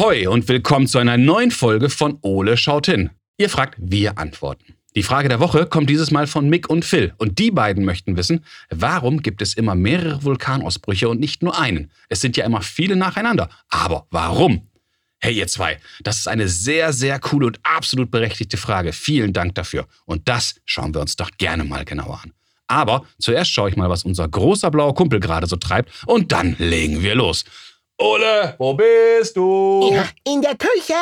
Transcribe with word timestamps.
Ahoi 0.00 0.26
und 0.28 0.48
willkommen 0.48 0.86
zu 0.86 0.96
einer 0.96 1.18
neuen 1.18 1.50
Folge 1.50 1.90
von 1.90 2.16
Ole 2.22 2.56
schaut 2.56 2.86
hin. 2.86 3.10
Ihr 3.36 3.50
fragt, 3.50 3.74
wir 3.78 4.16
antworten. 4.16 4.74
Die 4.96 5.02
Frage 5.02 5.28
der 5.28 5.40
Woche 5.40 5.66
kommt 5.66 5.90
dieses 5.90 6.10
Mal 6.10 6.26
von 6.26 6.48
Mick 6.48 6.70
und 6.70 6.86
Phil. 6.86 7.12
Und 7.18 7.38
die 7.38 7.50
beiden 7.50 7.84
möchten 7.84 8.16
wissen, 8.16 8.42
warum 8.70 9.20
gibt 9.20 9.42
es 9.42 9.52
immer 9.52 9.74
mehrere 9.74 10.24
Vulkanausbrüche 10.24 11.06
und 11.06 11.20
nicht 11.20 11.42
nur 11.42 11.60
einen? 11.60 11.90
Es 12.08 12.22
sind 12.22 12.38
ja 12.38 12.46
immer 12.46 12.62
viele 12.62 12.96
nacheinander. 12.96 13.50
Aber 13.68 14.06
warum? 14.10 14.70
Hey 15.18 15.34
ihr 15.34 15.48
zwei, 15.48 15.78
das 16.02 16.16
ist 16.16 16.28
eine 16.28 16.48
sehr, 16.48 16.94
sehr 16.94 17.18
coole 17.18 17.48
und 17.48 17.60
absolut 17.62 18.10
berechtigte 18.10 18.56
Frage. 18.56 18.94
Vielen 18.94 19.34
Dank 19.34 19.54
dafür. 19.54 19.86
Und 20.06 20.30
das 20.30 20.54
schauen 20.64 20.94
wir 20.94 21.02
uns 21.02 21.16
doch 21.16 21.30
gerne 21.36 21.64
mal 21.64 21.84
genauer 21.84 22.22
an. 22.24 22.32
Aber 22.68 23.04
zuerst 23.18 23.50
schaue 23.50 23.68
ich 23.68 23.76
mal, 23.76 23.90
was 23.90 24.04
unser 24.04 24.28
großer 24.28 24.70
blauer 24.70 24.94
Kumpel 24.94 25.20
gerade 25.20 25.46
so 25.46 25.56
treibt 25.56 25.90
und 26.06 26.32
dann 26.32 26.56
legen 26.58 27.02
wir 27.02 27.16
los. 27.16 27.44
Ole, 28.00 28.54
wo 28.58 28.72
bist 28.72 29.36
du? 29.36 29.90
Ja, 29.92 30.06
in 30.24 30.40
der 30.40 30.56
Küche. 30.56 30.94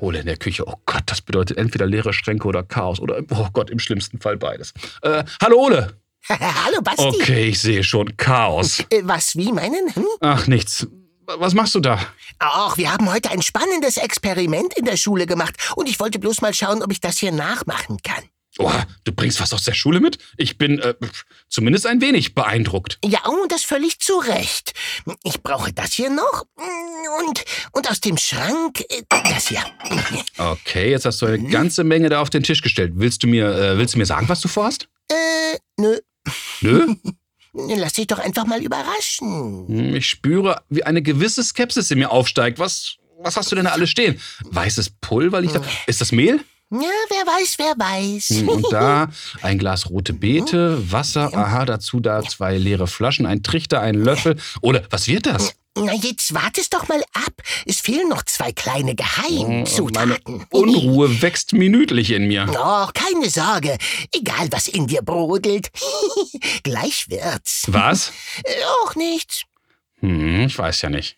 Ole 0.00 0.18
in 0.18 0.26
der 0.26 0.36
Küche. 0.36 0.64
Oh 0.66 0.74
Gott, 0.84 1.04
das 1.06 1.20
bedeutet 1.20 1.58
entweder 1.58 1.86
leere 1.86 2.12
Schränke 2.12 2.48
oder 2.48 2.64
Chaos 2.64 2.98
oder, 2.98 3.20
oh 3.30 3.46
Gott, 3.52 3.70
im 3.70 3.78
schlimmsten 3.78 4.20
Fall 4.20 4.36
beides. 4.36 4.74
Äh, 5.02 5.22
hallo 5.40 5.58
Ole. 5.60 5.96
Hallo 6.28 6.80
Basti. 6.82 7.02
Okay, 7.02 7.48
ich 7.48 7.60
sehe 7.60 7.82
schon. 7.82 8.16
Chaos. 8.16 8.80
Äh, 8.90 9.02
Was, 9.04 9.34
wie 9.36 9.50
meinen? 9.52 9.92
Hm? 9.92 10.06
Ach, 10.20 10.46
nichts. 10.46 10.86
Was 11.26 11.54
machst 11.54 11.74
du 11.74 11.80
da? 11.80 11.98
Ach, 12.38 12.76
wir 12.76 12.92
haben 12.92 13.12
heute 13.12 13.30
ein 13.30 13.42
spannendes 13.42 13.96
Experiment 13.96 14.74
in 14.74 14.84
der 14.84 14.96
Schule 14.96 15.26
gemacht 15.26 15.54
und 15.76 15.88
ich 15.88 15.98
wollte 15.98 16.18
bloß 16.20 16.40
mal 16.40 16.54
schauen, 16.54 16.82
ob 16.82 16.92
ich 16.92 17.00
das 17.00 17.18
hier 17.18 17.32
nachmachen 17.32 17.98
kann. 18.02 18.22
Oh, 18.64 18.70
du 19.04 19.12
bringst 19.12 19.40
was 19.40 19.52
aus 19.52 19.64
der 19.64 19.74
Schule 19.74 20.00
mit? 20.00 20.18
Ich 20.36 20.56
bin 20.58 20.78
äh, 20.78 20.94
zumindest 21.48 21.86
ein 21.86 22.00
wenig 22.00 22.34
beeindruckt. 22.34 22.98
Ja, 23.04 23.24
und 23.26 23.50
das 23.50 23.64
völlig 23.64 23.98
zu 24.00 24.18
Recht. 24.18 24.72
Ich 25.24 25.42
brauche 25.42 25.72
das 25.72 25.92
hier 25.92 26.10
noch 26.10 26.44
und, 27.20 27.44
und 27.72 27.90
aus 27.90 28.00
dem 28.00 28.16
Schrank 28.16 28.80
äh, 28.88 29.02
das 29.10 29.48
hier. 29.48 29.62
Okay, 30.38 30.90
jetzt 30.90 31.04
hast 31.04 31.20
du 31.22 31.26
eine 31.26 31.42
ganze 31.42 31.82
Menge 31.84 32.08
da 32.08 32.20
auf 32.20 32.30
den 32.30 32.42
Tisch 32.42 32.62
gestellt. 32.62 32.92
Willst 32.96 33.22
du 33.22 33.26
mir, 33.26 33.46
äh, 33.52 33.78
willst 33.78 33.94
du 33.94 33.98
mir 33.98 34.06
sagen, 34.06 34.28
was 34.28 34.40
du 34.40 34.48
vorhast? 34.48 34.88
Äh, 35.08 35.58
nö. 35.78 35.98
Nö? 36.60 36.94
Lass 37.54 37.94
dich 37.94 38.06
doch 38.06 38.18
einfach 38.18 38.46
mal 38.46 38.62
überraschen. 38.62 39.66
Hm, 39.68 39.94
Ich 39.96 40.06
spüre, 40.06 40.62
wie 40.70 40.84
eine 40.84 41.02
gewisse 41.02 41.42
Skepsis 41.42 41.90
in 41.90 41.98
mir 41.98 42.10
aufsteigt. 42.10 42.58
Was, 42.58 42.96
was 43.18 43.36
hast 43.36 43.50
du 43.52 43.56
denn 43.56 43.66
da 43.66 43.72
alles 43.72 43.90
stehen? 43.90 44.20
Weißes 44.44 44.90
Pulver 45.00 45.40
liegt 45.40 45.54
da. 45.56 45.62
Ist 45.86 46.00
das 46.00 46.12
Mehl? 46.12 46.40
Ja, 46.72 46.78
wer 47.10 47.26
weiß, 47.26 47.54
wer 47.58 47.74
weiß. 47.76 48.28
Hm, 48.40 48.48
Und 48.48 48.66
da 48.72 49.08
ein 49.42 49.58
Glas 49.58 49.90
rote 49.90 50.14
Beete, 50.14 50.90
Wasser, 50.90 51.30
aha, 51.36 51.66
dazu 51.66 52.00
da 52.00 52.22
zwei 52.22 52.56
leere 52.56 52.86
Flaschen, 52.86 53.26
ein 53.26 53.42
Trichter, 53.42 53.80
ein 53.80 53.94
Löffel. 53.94 54.36
Oder 54.62 54.82
was 54.90 55.06
wird 55.06 55.26
das? 55.26 55.52
Na, 55.74 55.92
jetzt 55.94 56.34
wartest 56.34 56.74
doch 56.74 56.88
mal 56.88 57.02
ab. 57.14 57.32
Es 57.66 57.80
fehlen 57.80 58.08
noch 58.08 58.22
zwei 58.24 58.52
kleine 58.52 58.90
Und 58.90 59.00
meine 59.00 60.18
Geheimzutaten. 60.18 60.46
Unruhe 60.50 61.22
wächst 61.22 61.52
minütlich 61.54 62.10
in 62.10 62.28
mir. 62.28 62.46
Och, 62.48 62.92
keine 62.92 63.30
Sorge. 63.30 63.76
Egal, 64.12 64.48
was 64.50 64.68
in 64.68 64.86
dir 64.86 65.00
brodelt. 65.02 65.70
Gleich 66.62 67.06
wird's. 67.08 67.64
Was? 67.68 68.12
Äh, 68.44 68.50
Auch 68.82 68.94
nichts. 68.96 69.42
Hm, 70.00 70.40
ich 70.46 70.58
weiß 70.58 70.82
ja 70.82 70.90
nicht. 70.90 71.16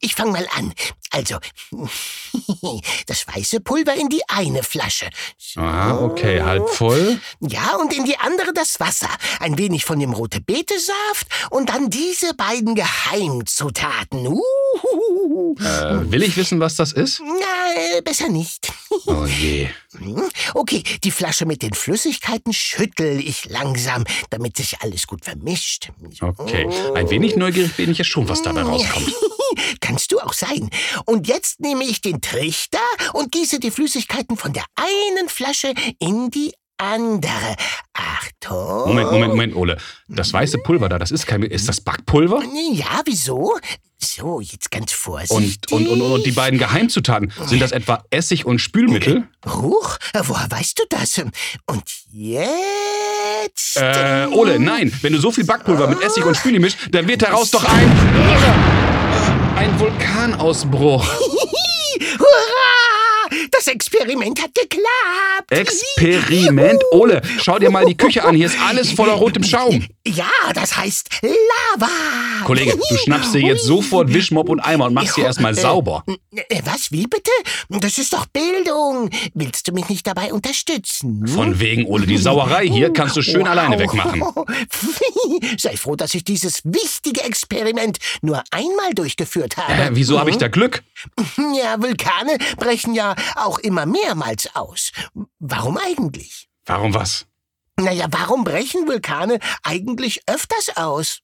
Ich 0.00 0.14
fang 0.14 0.32
mal 0.32 0.46
an. 0.56 0.72
Also, 1.10 1.36
das 3.06 3.26
weiße 3.28 3.60
Pulver 3.60 3.94
in 3.94 4.08
die 4.08 4.22
eine 4.28 4.62
Flasche. 4.62 5.10
So. 5.38 5.60
Aha, 5.60 5.98
okay, 6.00 6.42
halb 6.42 6.68
voll. 6.70 7.20
Ja, 7.40 7.76
und 7.76 7.92
in 7.92 8.04
die 8.04 8.16
andere 8.18 8.52
das 8.54 8.80
Wasser. 8.80 9.08
Ein 9.40 9.58
wenig 9.58 9.84
von 9.84 10.00
dem 10.00 10.12
rote 10.12 10.40
Betesaft 10.40 11.26
und 11.50 11.68
dann 11.68 11.90
diese 11.90 12.34
beiden 12.34 12.74
Geheimzutaten. 12.74 14.26
Äh, 14.26 16.10
will 16.10 16.22
ich 16.22 16.36
wissen, 16.36 16.58
was 16.60 16.76
das 16.76 16.92
ist? 16.92 17.20
Na, 17.20 17.98
äh, 17.98 18.02
besser 18.02 18.28
nicht. 18.28 18.72
Oh 19.06 19.26
je. 19.26 19.68
Hm? 19.98 20.30
Okay, 20.54 20.82
die 21.02 21.10
Flasche 21.10 21.46
mit 21.46 21.62
den 21.62 21.74
Flüssigkeiten 21.74 22.52
schüttel 22.52 23.20
ich 23.20 23.46
langsam, 23.46 24.04
damit 24.30 24.56
sich 24.56 24.80
alles 24.80 25.06
gut 25.06 25.24
vermischt. 25.24 25.90
Okay, 26.20 26.68
ein 26.94 27.10
wenig 27.10 27.36
neugierig 27.36 27.74
bin 27.74 27.90
ich 27.90 27.98
ja 27.98 28.04
schon, 28.04 28.28
was 28.28 28.42
dabei 28.42 28.62
rauskommt. 28.62 29.12
Kannst 29.80 30.12
du 30.12 30.20
auch 30.20 30.32
sein. 30.32 30.70
Und 31.04 31.28
jetzt 31.28 31.60
nehme 31.60 31.84
ich 31.84 32.00
den 32.00 32.20
Trichter 32.20 32.78
und 33.12 33.32
gieße 33.32 33.60
die 33.60 33.70
Flüssigkeiten 33.70 34.36
von 34.36 34.52
der 34.52 34.64
einen 34.76 35.28
Flasche 35.28 35.74
in 35.98 36.30
die 36.30 36.52
andere. 36.78 37.56
Achtung. 37.92 38.88
Moment, 38.88 39.12
Moment, 39.12 39.28
Moment, 39.30 39.56
Ole. 39.56 39.76
Das 40.08 40.32
weiße 40.32 40.58
Pulver 40.58 40.88
da, 40.88 40.98
das 40.98 41.10
ist 41.10 41.26
kein... 41.26 41.42
Ist 41.42 41.68
das 41.68 41.80
Backpulver? 41.80 42.42
Ja, 42.72 43.02
wieso? 43.04 43.58
So, 43.98 44.40
jetzt 44.40 44.70
ganz 44.70 44.92
vorsichtig. 44.92 45.72
Und, 45.72 45.88
und, 45.88 46.00
und, 46.00 46.12
und 46.12 46.26
die 46.26 46.32
beiden 46.32 46.58
Geheimzutaten, 46.58 47.32
sind 47.46 47.60
das 47.60 47.72
etwa 47.72 48.04
Essig 48.10 48.44
und 48.44 48.58
Spülmittel? 48.58 49.28
Huch, 49.46 49.96
woher 50.24 50.50
weißt 50.50 50.78
du 50.78 50.84
das? 50.90 51.18
Und 51.66 51.84
jetzt... 52.10 53.76
Äh, 53.76 54.26
Ole, 54.32 54.58
nein. 54.58 54.92
Wenn 55.02 55.12
du 55.12 55.20
so 55.20 55.30
viel 55.30 55.44
Backpulver 55.44 55.88
mit 55.88 56.02
Essig 56.02 56.24
und 56.24 56.36
Spüli 56.36 56.58
mischst, 56.58 56.78
dann 56.90 57.08
wird 57.08 57.22
daraus 57.22 57.50
doch 57.50 57.64
ein... 57.64 57.90
Ein 59.56 59.78
Vulkanausbruch. 59.80 61.06
Das 63.64 63.72
Experiment 63.72 64.42
hat 64.42 64.54
geklappt. 64.54 65.50
Experiment? 65.50 66.82
Ole, 66.92 67.22
schau 67.40 67.58
dir 67.58 67.70
mal 67.70 67.86
die 67.86 67.96
Küche 67.96 68.22
an. 68.22 68.34
Hier 68.34 68.44
ist 68.44 68.58
alles 68.60 68.92
voller 68.92 69.14
rotem 69.14 69.42
Schaum. 69.42 69.86
Ja, 70.06 70.28
das 70.52 70.76
heißt 70.76 71.08
Lava. 71.22 71.88
Kollege, 72.44 72.76
du 72.76 72.96
schnappst 72.96 73.34
dir 73.34 73.40
jetzt 73.40 73.64
sofort 73.64 74.12
Wischmopp 74.12 74.48
und 74.48 74.60
Eimer 74.60 74.86
und 74.86 74.94
machst 74.94 75.14
sie 75.14 75.22
erstmal 75.22 75.54
sauber. 75.54 76.04
Äh, 76.34 76.60
Was, 76.64 76.92
wie 76.92 77.06
bitte? 77.06 77.30
Das 77.68 77.98
ist 77.98 78.12
doch 78.12 78.26
Bildung. 78.26 79.10
Willst 79.34 79.66
du 79.68 79.72
mich 79.72 79.88
nicht 79.88 80.06
dabei 80.06 80.32
unterstützen? 80.32 81.26
Von 81.26 81.58
wegen, 81.60 81.86
Ole, 81.86 82.06
die 82.06 82.18
Sauerei 82.18 82.66
hier 82.66 82.92
kannst 82.92 83.16
du 83.16 83.22
schön 83.22 83.46
alleine 83.46 83.78
wegmachen. 83.78 84.22
Sei 85.58 85.76
froh, 85.76 85.96
dass 85.96 86.14
ich 86.14 86.24
dieses 86.24 86.62
wichtige 86.64 87.22
Experiment 87.22 87.98
nur 88.22 88.42
einmal 88.50 88.94
durchgeführt 88.94 89.56
habe. 89.56 89.72
Äh, 89.72 89.90
wieso 89.92 90.18
habe 90.20 90.30
ich 90.30 90.36
da 90.38 90.48
Glück? 90.48 90.82
Ja, 91.36 91.80
Vulkane 91.80 92.38
brechen 92.56 92.94
ja 92.94 93.14
auch 93.36 93.58
immer 93.58 93.86
mehrmals 93.86 94.48
aus. 94.54 94.90
Warum 95.38 95.76
eigentlich? 95.78 96.48
Warum 96.64 96.94
was? 96.94 97.26
Naja, 97.78 98.06
warum 98.10 98.44
brechen 98.44 98.86
Vulkane 98.86 99.38
eigentlich 99.62 100.22
öfters 100.26 100.76
aus? 100.76 101.20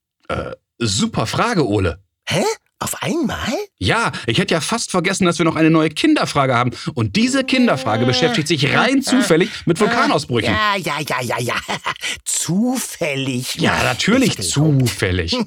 Super 0.83 1.27
Frage, 1.27 1.67
Ole. 1.67 2.03
Hä? 2.27 2.43
Auf 2.79 3.03
einmal? 3.03 3.53
Ja, 3.77 4.11
ich 4.27 4.39
hätte 4.39 4.55
ja 4.55 4.63
fast 4.63 4.91
vergessen, 4.91 5.27
dass 5.27 5.37
wir 5.39 5.45
noch 5.45 5.57
eine 5.57 5.69
neue 5.69 5.91
Kinderfrage 5.91 6.55
haben. 6.55 6.71
Und 6.95 7.17
diese 7.17 7.45
Kinderfrage 7.45 8.07
beschäftigt 8.07 8.49
sich 8.49 8.75
rein 8.75 9.03
zufällig 9.03 9.51
mit 9.67 9.79
Vulkanausbrüchen. 9.79 10.55
Ja, 10.55 10.77
ja, 10.77 10.95
ja, 11.07 11.21
ja, 11.21 11.39
ja. 11.39 11.55
Zufällig. 12.25 13.57
Ja, 13.57 13.83
natürlich 13.83 14.39
zufällig. 14.39 15.37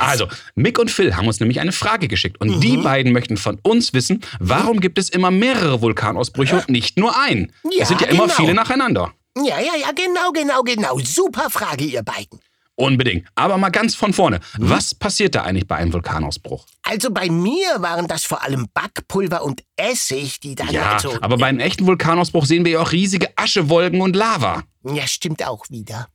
Also, 0.00 0.26
Mick 0.56 0.80
und 0.80 0.90
Phil 0.90 1.14
haben 1.14 1.28
uns 1.28 1.38
nämlich 1.38 1.60
eine 1.60 1.70
Frage 1.70 2.08
geschickt. 2.08 2.40
Und 2.40 2.60
die 2.60 2.76
beiden 2.76 3.12
möchten 3.12 3.36
von 3.36 3.56
uns 3.62 3.92
wissen, 3.92 4.20
warum 4.40 4.80
gibt 4.80 4.98
es 4.98 5.10
immer 5.10 5.30
mehrere 5.30 5.80
Vulkanausbrüche 5.80 6.56
und 6.56 6.70
nicht 6.70 6.98
nur 6.98 7.16
einen? 7.16 7.52
Ja, 7.70 7.82
es 7.82 7.88
sind 7.88 8.00
ja 8.00 8.08
immer 8.08 8.24
genau. 8.24 8.34
viele 8.34 8.54
nacheinander. 8.54 9.12
Ja, 9.36 9.60
ja, 9.60 9.76
ja, 9.80 9.92
genau, 9.92 10.32
genau, 10.32 10.62
genau. 10.62 10.98
Super 10.98 11.50
Frage, 11.50 11.84
ihr 11.84 12.02
beiden. 12.02 12.40
Unbedingt. 12.76 13.26
Aber 13.34 13.56
mal 13.56 13.70
ganz 13.70 13.94
von 13.94 14.12
vorne. 14.12 14.40
Was 14.58 14.94
passiert 14.94 15.34
da 15.34 15.42
eigentlich 15.42 15.66
bei 15.66 15.76
einem 15.76 15.94
Vulkanausbruch? 15.94 16.66
Also 16.82 17.10
bei 17.10 17.30
mir 17.30 17.66
waren 17.78 18.06
das 18.06 18.24
vor 18.24 18.42
allem 18.44 18.68
Backpulver 18.74 19.42
und 19.42 19.62
Essig, 19.76 20.40
die 20.40 20.54
dann 20.54 20.70
Ja, 20.70 20.92
also... 20.92 21.16
aber 21.22 21.38
bei 21.38 21.46
einem 21.46 21.60
echten 21.60 21.86
Vulkanausbruch 21.86 22.44
sehen 22.44 22.64
wir 22.66 22.72
ja 22.72 22.80
auch 22.80 22.92
riesige 22.92 23.30
Aschewolken 23.36 24.02
und 24.02 24.14
Lava. 24.14 24.62
Ja, 24.84 25.06
stimmt 25.06 25.44
auch 25.46 25.64
wieder. 25.70 26.08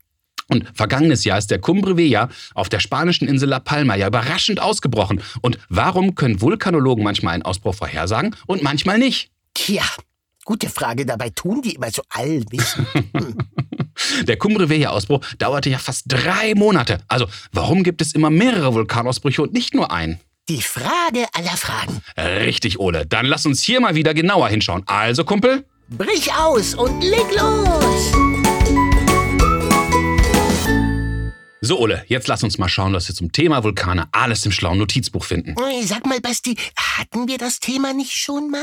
Und 0.50 0.68
vergangenes 0.76 1.24
Jahr 1.24 1.38
ist 1.38 1.50
der 1.50 1.60
Cumbre 1.60 1.98
Vella 1.98 2.30
auf 2.54 2.70
der 2.70 2.80
spanischen 2.80 3.28
Insel 3.28 3.50
La 3.50 3.60
Palma 3.60 3.96
ja 3.96 4.08
überraschend 4.08 4.62
ausgebrochen. 4.62 5.22
Und 5.42 5.58
warum 5.70 6.14
können 6.14 6.42
Vulkanologen 6.42 7.04
manchmal 7.04 7.34
einen 7.34 7.44
Ausbruch 7.44 7.74
vorhersagen 7.74 8.36
und 8.46 8.62
manchmal 8.62 9.00
nicht? 9.00 9.32
Tja, 9.54 9.84
gute 10.46 10.70
Frage. 10.70 11.06
Dabei 11.06 11.30
tun 11.30 11.62
die 11.62 11.76
immer 11.76 11.90
so 11.90 12.04
allwissend. 12.10 12.88
Der 14.24 14.38
Cumbre 14.38 14.70
Vella-Ausbruch 14.70 15.22
dauerte 15.38 15.70
ja 15.70 15.78
fast 15.78 16.06
drei 16.08 16.54
Monate. 16.56 17.00
Also, 17.08 17.28
warum 17.52 17.84
gibt 17.84 18.02
es 18.02 18.14
immer 18.14 18.30
mehrere 18.30 18.74
Vulkanausbrüche 18.74 19.42
und 19.42 19.54
nicht 19.54 19.74
nur 19.74 19.92
einen? 19.92 20.20
Die 20.50 20.62
Frage 20.62 21.26
aller 21.34 21.58
Fragen. 21.58 22.02
Richtig, 22.18 22.80
Ole. 22.80 23.06
Dann 23.06 23.26
lass 23.26 23.46
uns 23.46 23.62
hier 23.64 23.80
mal 23.80 23.96
wieder 23.96 24.14
genauer 24.14 24.50
hinschauen. 24.50 24.84
Also, 24.86 25.24
Kumpel? 25.24 25.66
Brich 25.90 26.34
aus 26.34 26.74
und 26.74 27.02
leg 27.04 27.26
los! 27.38 28.12
So, 31.64 31.80
Ole, 31.80 32.04
jetzt 32.08 32.28
lass 32.28 32.44
uns 32.44 32.58
mal 32.58 32.70
schauen, 32.70 32.92
was 32.94 33.08
wir 33.08 33.14
zum 33.14 33.32
Thema 33.32 33.64
Vulkane 33.64 34.08
alles 34.12 34.44
im 34.48 34.52
schlauen 34.52 34.80
Notizbuch 34.80 35.24
finden. 35.24 35.56
Sag 35.84 36.08
mal, 36.08 36.20
Basti, 36.20 36.56
hatten 36.76 37.28
wir 37.28 37.38
das 37.38 37.60
Thema 37.60 37.94
nicht 37.94 38.14
schon 38.14 38.50
mal? 38.50 38.60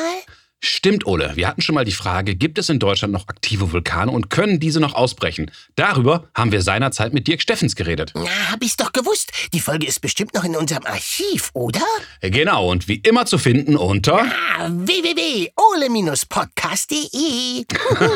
Stimmt, 0.60 1.06
Ole. 1.06 1.30
Wir 1.36 1.46
hatten 1.46 1.62
schon 1.62 1.76
mal 1.76 1.84
die 1.84 1.92
Frage, 1.92 2.34
gibt 2.34 2.58
es 2.58 2.68
in 2.68 2.80
Deutschland 2.80 3.12
noch 3.12 3.28
aktive 3.28 3.70
Vulkane 3.70 4.10
und 4.10 4.28
können 4.28 4.58
diese 4.58 4.80
noch 4.80 4.94
ausbrechen? 4.94 5.52
Darüber 5.76 6.28
haben 6.34 6.50
wir 6.50 6.62
seinerzeit 6.62 7.14
mit 7.14 7.28
Dirk 7.28 7.40
Steffens 7.42 7.76
geredet. 7.76 8.10
Na, 8.16 8.26
hab 8.50 8.60
ich's 8.64 8.76
doch 8.76 8.92
gewusst. 8.92 9.30
Die 9.52 9.60
Folge 9.60 9.86
ist 9.86 10.00
bestimmt 10.00 10.34
noch 10.34 10.42
in 10.42 10.56
unserem 10.56 10.84
Archiv, 10.84 11.50
oder? 11.52 11.78
Genau, 12.22 12.68
und 12.70 12.88
wie 12.88 12.96
immer 12.96 13.24
zu 13.24 13.38
finden 13.38 13.76
unter... 13.76 14.18
Ah, 14.18 14.68
www.ole-podcast.de 14.68 17.64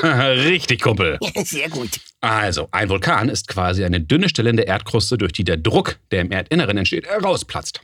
Richtig, 0.48 0.82
Kumpel. 0.82 1.20
Sehr 1.44 1.68
gut. 1.68 1.90
Also, 2.20 2.66
ein 2.72 2.88
Vulkan 2.88 3.28
ist 3.28 3.46
quasi 3.46 3.84
eine 3.84 4.00
dünne 4.00 4.28
Stelle 4.28 4.50
in 4.50 4.56
der 4.56 4.66
Erdkruste, 4.66 5.16
durch 5.16 5.32
die 5.32 5.44
der 5.44 5.58
Druck, 5.58 6.00
der 6.10 6.22
im 6.22 6.32
Erdinneren 6.32 6.76
entsteht, 6.78 7.06
herausplatzt. 7.06 7.82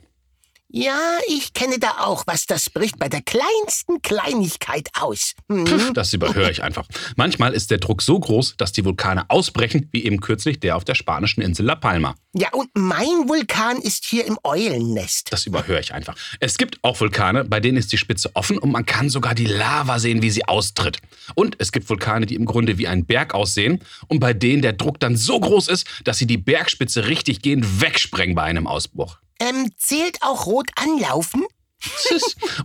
Ja, 0.71 1.17
ich 1.27 1.53
kenne 1.53 1.79
da 1.79 1.95
auch 2.01 2.25
was, 2.27 2.45
das 2.45 2.69
bricht 2.69 2.99
bei 2.99 3.09
der 3.09 3.23
kleinsten 3.23 4.03
Kleinigkeit 4.03 4.89
aus. 4.99 5.33
Hm? 5.49 5.65
Pff, 5.65 5.93
das 5.93 6.13
überhöre 6.13 6.51
ich 6.51 6.61
einfach. 6.61 6.85
Manchmal 7.15 7.55
ist 7.55 7.71
der 7.71 7.79
Druck 7.79 8.03
so 8.03 8.19
groß, 8.19 8.53
dass 8.57 8.71
die 8.71 8.85
Vulkane 8.85 9.27
ausbrechen, 9.31 9.89
wie 9.91 10.05
eben 10.05 10.21
kürzlich 10.21 10.59
der 10.59 10.75
auf 10.75 10.85
der 10.85 10.93
spanischen 10.93 11.41
Insel 11.41 11.65
La 11.65 11.73
Palma. 11.73 12.13
Ja, 12.35 12.49
und 12.53 12.69
mein 12.75 13.27
Vulkan 13.27 13.77
ist 13.77 14.05
hier 14.05 14.27
im 14.27 14.37
Eulennest. 14.43 15.33
Das 15.33 15.47
überhöre 15.47 15.79
ich 15.79 15.91
einfach. 15.91 16.15
Es 16.39 16.59
gibt 16.59 16.77
auch 16.83 16.99
Vulkane, 16.99 17.45
bei 17.45 17.59
denen 17.59 17.79
ist 17.79 17.91
die 17.91 17.97
Spitze 17.97 18.29
offen 18.35 18.59
und 18.59 18.71
man 18.71 18.85
kann 18.85 19.09
sogar 19.09 19.33
die 19.33 19.47
Lava 19.47 19.97
sehen, 19.97 20.21
wie 20.21 20.29
sie 20.29 20.45
austritt. 20.45 20.99
Und 21.33 21.55
es 21.57 21.71
gibt 21.71 21.89
Vulkane, 21.89 22.27
die 22.27 22.35
im 22.35 22.45
Grunde 22.45 22.77
wie 22.77 22.87
ein 22.87 23.07
Berg 23.07 23.33
aussehen 23.33 23.83
und 24.07 24.19
bei 24.19 24.35
denen 24.35 24.61
der 24.61 24.73
Druck 24.73 24.99
dann 24.99 25.17
so 25.17 25.39
groß 25.39 25.67
ist, 25.67 25.87
dass 26.03 26.19
sie 26.19 26.27
die 26.27 26.37
Bergspitze 26.37 27.07
richtig 27.07 27.41
gehend 27.41 27.81
wegsprengen 27.81 28.35
bei 28.35 28.43
einem 28.43 28.67
Ausbruch. 28.67 29.17
Ähm, 29.39 29.71
zählt 29.77 30.17
auch 30.21 30.45
rot 30.45 30.69
anlaufen? 30.75 31.45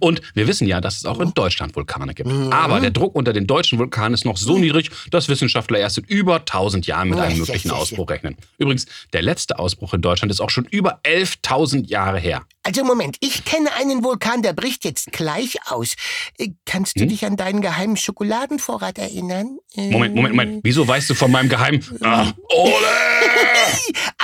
Und 0.01 0.21
wir 0.35 0.49
wissen 0.49 0.67
ja, 0.67 0.81
dass 0.81 0.97
es 0.97 1.05
auch 1.05 1.21
in 1.21 1.33
Deutschland 1.35 1.77
Vulkane 1.77 2.15
gibt. 2.15 2.29
Aber 2.53 2.81
der 2.81 2.91
Druck 2.91 3.15
unter 3.15 3.33
den 3.33 3.47
deutschen 3.47 3.79
Vulkanen 3.79 4.13
ist 4.13 4.25
noch 4.25 4.37
so 4.37 4.59
niedrig, 4.59 4.91
dass 5.13 5.29
Wissenschaftler 5.29 5.79
erst 5.79 5.99
in 5.99 6.05
über 6.05 6.37
1000 6.41 6.87
Jahren 6.89 7.11
mit 7.11 7.21
einem 7.21 7.39
möglichen 7.39 7.71
Ausbruch 7.71 8.11
rechnen. 8.11 8.37
Übrigens, 8.59 8.87
der 9.13 9.23
letzte 9.23 9.61
Ausbruch 9.61 9.95
in 9.95 10.03
Deutschland 10.03 10.33
ist 10.33 10.41
auch 10.41 10.51
schon 10.51 10.65
über 10.65 10.99
11.000 11.05 11.87
Jahre 11.87 12.19
her. 12.19 12.43
Also 12.65 12.83
Moment, 12.85 13.17
ich 13.21 13.45
kenne 13.45 13.73
einen 13.79 14.03
Vulkan, 14.03 14.43
der 14.43 14.53
bricht 14.53 14.85
jetzt 14.85 15.13
gleich 15.13 15.59
aus. 15.67 15.95
Äh, 16.39 16.49
Kannst 16.65 16.97
du 16.97 17.03
Hm? 17.03 17.09
dich 17.11 17.25
an 17.25 17.37
deinen 17.37 17.61
geheimen 17.61 17.97
Schokoladenvorrat 17.97 18.99
erinnern? 18.99 19.59
Äh, 19.77 19.91
Moment, 19.91 20.17
Moment, 20.17 20.35
Moment. 20.35 20.61
Wieso 20.65 20.89
weißt 20.89 21.11
du 21.11 21.15
von 21.15 21.31
meinem 21.31 21.49
Geheimen? 21.49 21.85
Ach, 22.01 22.33
Ole! 22.51 23.14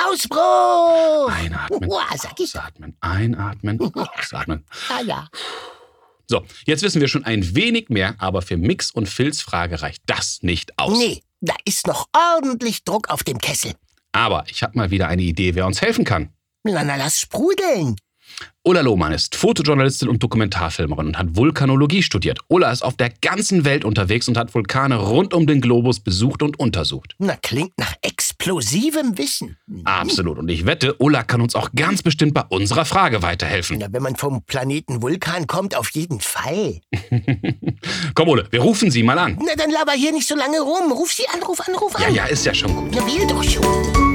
Ausbruch! 0.07 1.31
Einatmen, 1.33 1.89
Uah, 1.91 2.17
sag 2.17 2.39
ich. 2.41 2.55
ausatmen, 2.57 2.97
einatmen, 3.01 3.79
ausatmen. 4.19 4.65
Ah 4.89 5.01
ja. 5.03 5.29
So, 6.27 6.45
jetzt 6.65 6.83
wissen 6.83 7.01
wir 7.01 7.09
schon 7.09 7.25
ein 7.25 7.55
wenig 7.57 7.89
mehr, 7.89 8.15
aber 8.19 8.43
für 8.43 8.57
Mix- 8.57 8.91
und 8.91 9.09
Filzfrage 9.09 9.83
reicht 9.83 10.03
das 10.07 10.39
nicht 10.43 10.79
aus. 10.79 10.97
Nee, 10.97 11.23
da 11.41 11.55
ist 11.65 11.87
noch 11.87 12.09
ordentlich 12.15 12.85
Druck 12.85 13.09
auf 13.11 13.25
dem 13.25 13.39
Kessel. 13.39 13.73
Aber 14.13 14.45
ich 14.49 14.63
habe 14.63 14.77
mal 14.79 14.91
wieder 14.91 15.09
eine 15.09 15.23
Idee, 15.23 15.55
wer 15.55 15.67
uns 15.67 15.81
helfen 15.81 16.05
kann. 16.05 16.31
Na, 16.63 16.85
na, 16.85 16.97
lass 16.97 17.19
sprudeln. 17.19 17.97
Ola 18.63 18.83
Lohmann 18.83 19.13
ist 19.13 19.37
Fotojournalistin 19.37 20.09
und 20.11 20.23
Dokumentarfilmerin 20.23 21.07
und 21.07 21.19
hat 21.19 21.35
Vulkanologie 21.35 22.03
studiert. 22.03 22.41
Ola 22.49 22.71
ist 22.71 22.83
auf 22.83 22.95
der 22.95 23.09
ganzen 23.09 23.65
Welt 23.65 23.87
unterwegs 23.87 24.29
und 24.29 24.37
hat 24.37 24.55
Vulkane 24.55 24.97
rund 24.97 25.33
um 25.33 25.47
den 25.47 25.63
Globus 25.63 26.01
besucht 26.01 26.43
und 26.43 26.59
untersucht. 26.59 27.15
Na, 27.19 27.37
klingt 27.37 27.73
nach 27.79 27.95
explosivem 28.03 29.17
Wissen. 29.17 29.57
Absolut. 29.85 30.39
Und 30.39 30.51
ich 30.51 30.67
wette, 30.67 31.01
Ola 31.01 31.23
kann 31.23 31.41
uns 31.41 31.55
auch 31.55 31.71
ganz 31.75 32.03
bestimmt 32.03 32.35
bei 32.35 32.43
unserer 32.51 32.85
Frage 32.85 33.23
weiterhelfen. 33.23 33.79
Na, 33.81 33.87
wenn 33.93 34.03
man 34.03 34.17
vom 34.17 34.43
Planeten 34.45 35.01
Vulkan 35.01 35.47
kommt, 35.47 35.75
auf 35.75 35.89
jeden 35.93 36.21
Fall. 36.21 36.83
Komm, 38.15 38.29
Ole, 38.29 38.47
wir 38.51 38.61
rufen 38.61 38.91
sie 38.91 39.03
mal 39.03 39.19
an. 39.19 39.39
Na, 39.43 39.55
dann 39.57 39.71
laber 39.71 39.93
hier 39.93 40.13
nicht 40.13 40.29
so 40.29 40.37
lange 40.37 40.61
rum. 40.61 40.93
Ruf 40.93 41.13
sie 41.13 41.27
an, 41.33 41.43
ruf 41.43 41.61
an, 41.67 41.75
ruf 41.77 41.97
an. 41.97 42.03
Ja, 42.03 42.09
ja, 42.11 42.25
ist 42.27 42.45
ja 42.45 42.53
schon 42.53 42.75
gut. 42.75 42.95
Na, 42.95 43.07
wähl 43.07 43.27
doch 43.27 43.43
schon. 43.43 44.10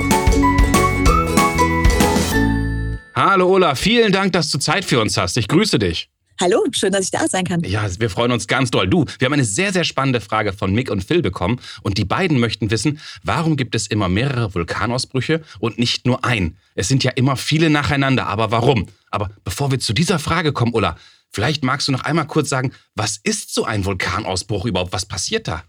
Hallo 3.15 3.47
Ola, 3.47 3.75
vielen 3.75 4.12
Dank, 4.12 4.33
dass 4.33 4.50
du 4.50 4.57
Zeit 4.57 4.83
für 4.83 5.00
uns 5.00 5.15
hast. 5.17 5.38
Ich 5.38 5.47
grüße 5.47 5.79
dich. 5.79 6.09
Hallo, 6.41 6.65
schön, 6.71 6.91
dass 6.91 7.06
ich 7.06 7.12
da 7.12 7.25
sein 7.29 7.45
kann. 7.45 7.62
Ja, 7.63 7.88
wir 7.97 8.09
freuen 8.09 8.33
uns 8.33 8.45
ganz 8.47 8.69
doll. 8.71 8.89
Du, 8.89 9.06
wir 9.19 9.25
haben 9.25 9.33
eine 9.33 9.45
sehr, 9.45 9.71
sehr 9.71 9.85
spannende 9.85 10.19
Frage 10.19 10.51
von 10.51 10.73
Mick 10.73 10.91
und 10.91 11.01
Phil 11.01 11.21
bekommen. 11.21 11.62
Und 11.81 11.97
die 11.97 12.03
beiden 12.03 12.41
möchten 12.41 12.69
wissen, 12.71 13.00
warum 13.23 13.56
gibt 13.56 13.73
es 13.73 13.88
immer 13.88 14.09
mehrere 14.09 14.53
Vulkanausbrüche 14.53 15.41
und 15.59 15.79
nicht 15.79 16.06
nur 16.06 16.25
ein? 16.25 16.57
Es 16.75 16.89
sind 16.89 17.06
ja 17.06 17.12
immer 17.12 17.38
viele 17.38 17.69
nacheinander, 17.69 18.27
aber 18.27 18.51
warum? 18.51 18.88
Aber 19.12 19.29
bevor 19.45 19.71
wir 19.71 19.79
zu 19.79 19.94
dieser 19.94 20.19
Frage 20.19 20.51
kommen, 20.51 20.73
Ola, 20.73 20.97
vielleicht 21.31 21.63
magst 21.63 21.88
du 21.88 21.94
noch 21.94 22.01
einmal 22.03 22.27
kurz 22.27 22.50
sagen, 22.50 22.73
was 22.95 23.15
ist 23.23 23.53
so 23.53 23.63
ein 23.63 23.85
Vulkanausbruch 23.85 24.65
überhaupt? 24.65 24.91
Was 24.91 25.06
passiert 25.06 25.47
da? 25.47 25.63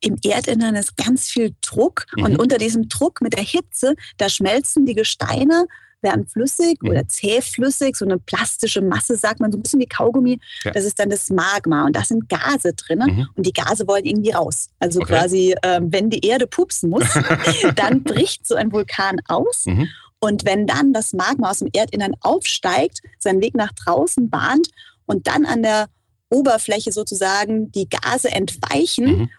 Im 0.00 0.16
Erdinnern 0.24 0.74
ist 0.74 0.96
ganz 0.96 1.28
viel 1.28 1.54
Druck 1.60 2.06
Mhm. 2.16 2.24
und 2.24 2.36
unter 2.40 2.58
diesem 2.58 2.88
Druck 2.88 3.20
mit 3.20 3.34
der 3.34 3.44
Hitze, 3.44 3.94
da 4.16 4.28
schmelzen 4.28 4.84
die 4.84 4.94
Gesteine, 4.94 5.66
werden 6.02 6.26
flüssig 6.26 6.82
Mhm. 6.82 6.90
oder 6.90 7.08
zähflüssig, 7.08 7.96
so 7.96 8.04
eine 8.04 8.18
plastische 8.18 8.80
Masse, 8.82 9.16
sagt 9.16 9.40
man, 9.40 9.50
so 9.52 9.58
ein 9.58 9.62
bisschen 9.62 9.80
wie 9.80 9.86
Kaugummi. 9.86 10.38
Ja. 10.64 10.70
Das 10.72 10.84
ist 10.84 10.98
dann 10.98 11.10
das 11.10 11.30
Magma 11.30 11.86
und 11.86 11.96
da 11.96 12.04
sind 12.04 12.28
Gase 12.28 12.72
drin 12.74 13.00
Mhm. 13.00 13.28
und 13.34 13.46
die 13.46 13.52
Gase 13.52 13.86
wollen 13.88 14.04
irgendwie 14.04 14.30
raus. 14.30 14.68
Also 14.78 15.00
Okay. 15.00 15.12
quasi, 15.14 15.54
ähm, 15.62 15.92
wenn 15.92 16.10
die 16.10 16.24
Erde 16.26 16.46
pupsen 16.46 16.90
muss, 16.90 17.04
dann 17.76 18.02
bricht 18.04 18.46
so 18.46 18.54
ein 18.54 18.72
Vulkan 18.72 19.20
aus. 19.28 19.66
Mhm. 19.66 19.88
Und 20.20 20.44
wenn 20.44 20.66
dann 20.66 20.92
das 20.92 21.12
Magma 21.12 21.50
aus 21.50 21.60
dem 21.60 21.68
Erdinnern 21.72 22.14
aufsteigt, 22.20 23.00
seinen 23.18 23.40
Weg 23.40 23.54
nach 23.54 23.72
draußen 23.72 24.28
bahnt 24.30 24.68
und 25.06 25.26
dann 25.28 25.46
an 25.46 25.62
der 25.62 25.88
Oberfläche 26.30 26.92
sozusagen 26.92 27.70
die 27.72 27.88
Gase 27.88 28.30
entweichen 28.30 29.06
Mhm. 29.20 29.30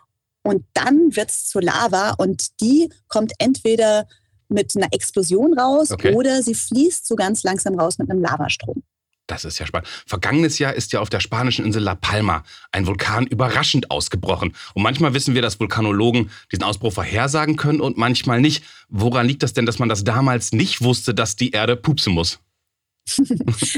und 0.43 0.65
dann 0.73 1.15
wird 1.15 1.29
es 1.31 1.45
zur 1.47 1.61
Lava 1.61 2.11
und 2.17 2.59
die 2.61 2.89
kommt 3.07 3.33
entweder 3.39 4.07
mit 4.49 4.75
einer 4.75 4.87
Explosion 4.91 5.57
raus 5.57 5.91
Okay. 5.91 6.13
oder 6.13 6.41
sie 6.43 6.55
fließt 6.55 7.07
so 7.07 7.15
ganz 7.15 7.43
langsam 7.43 7.79
raus 7.79 7.97
mit 7.97 8.09
einem 8.09 8.21
Lavastrom. 8.21 8.83
Das 9.27 9.45
ist 9.45 9.59
ja 9.59 9.67
spannend. 9.67 9.87
Vergangenes 10.07 10.57
Jahr 10.57 10.73
ist 10.73 10.91
ja 10.91 11.01
auf 11.01 11.09
der 11.11 11.19
spanischen 11.19 11.63
Insel 11.63 11.83
La 11.83 11.93
Palma 11.93 12.43
ein 12.71 12.87
Vulkan 12.87 13.27
überraschend 13.27 13.91
ausgebrochen. 13.91 14.55
Und 14.73 14.81
manchmal 14.81 15.13
wissen 15.13 15.35
wir, 15.35 15.43
dass 15.43 15.59
Vulkanologen 15.59 16.31
diesen 16.51 16.63
Ausbruch 16.63 16.93
vorhersagen 16.93 17.55
können 17.55 17.79
und 17.79 17.95
manchmal 17.95 18.41
nicht. 18.41 18.63
Woran 18.89 19.27
liegt 19.27 19.43
das 19.43 19.53
denn, 19.53 19.67
dass 19.67 19.77
man 19.77 19.87
das 19.87 20.03
damals 20.03 20.51
nicht 20.51 20.81
wusste, 20.81 21.13
dass 21.13 21.35
die 21.35 21.51
Erde 21.51 21.75
pupsen 21.75 22.13
muss? 22.13 22.39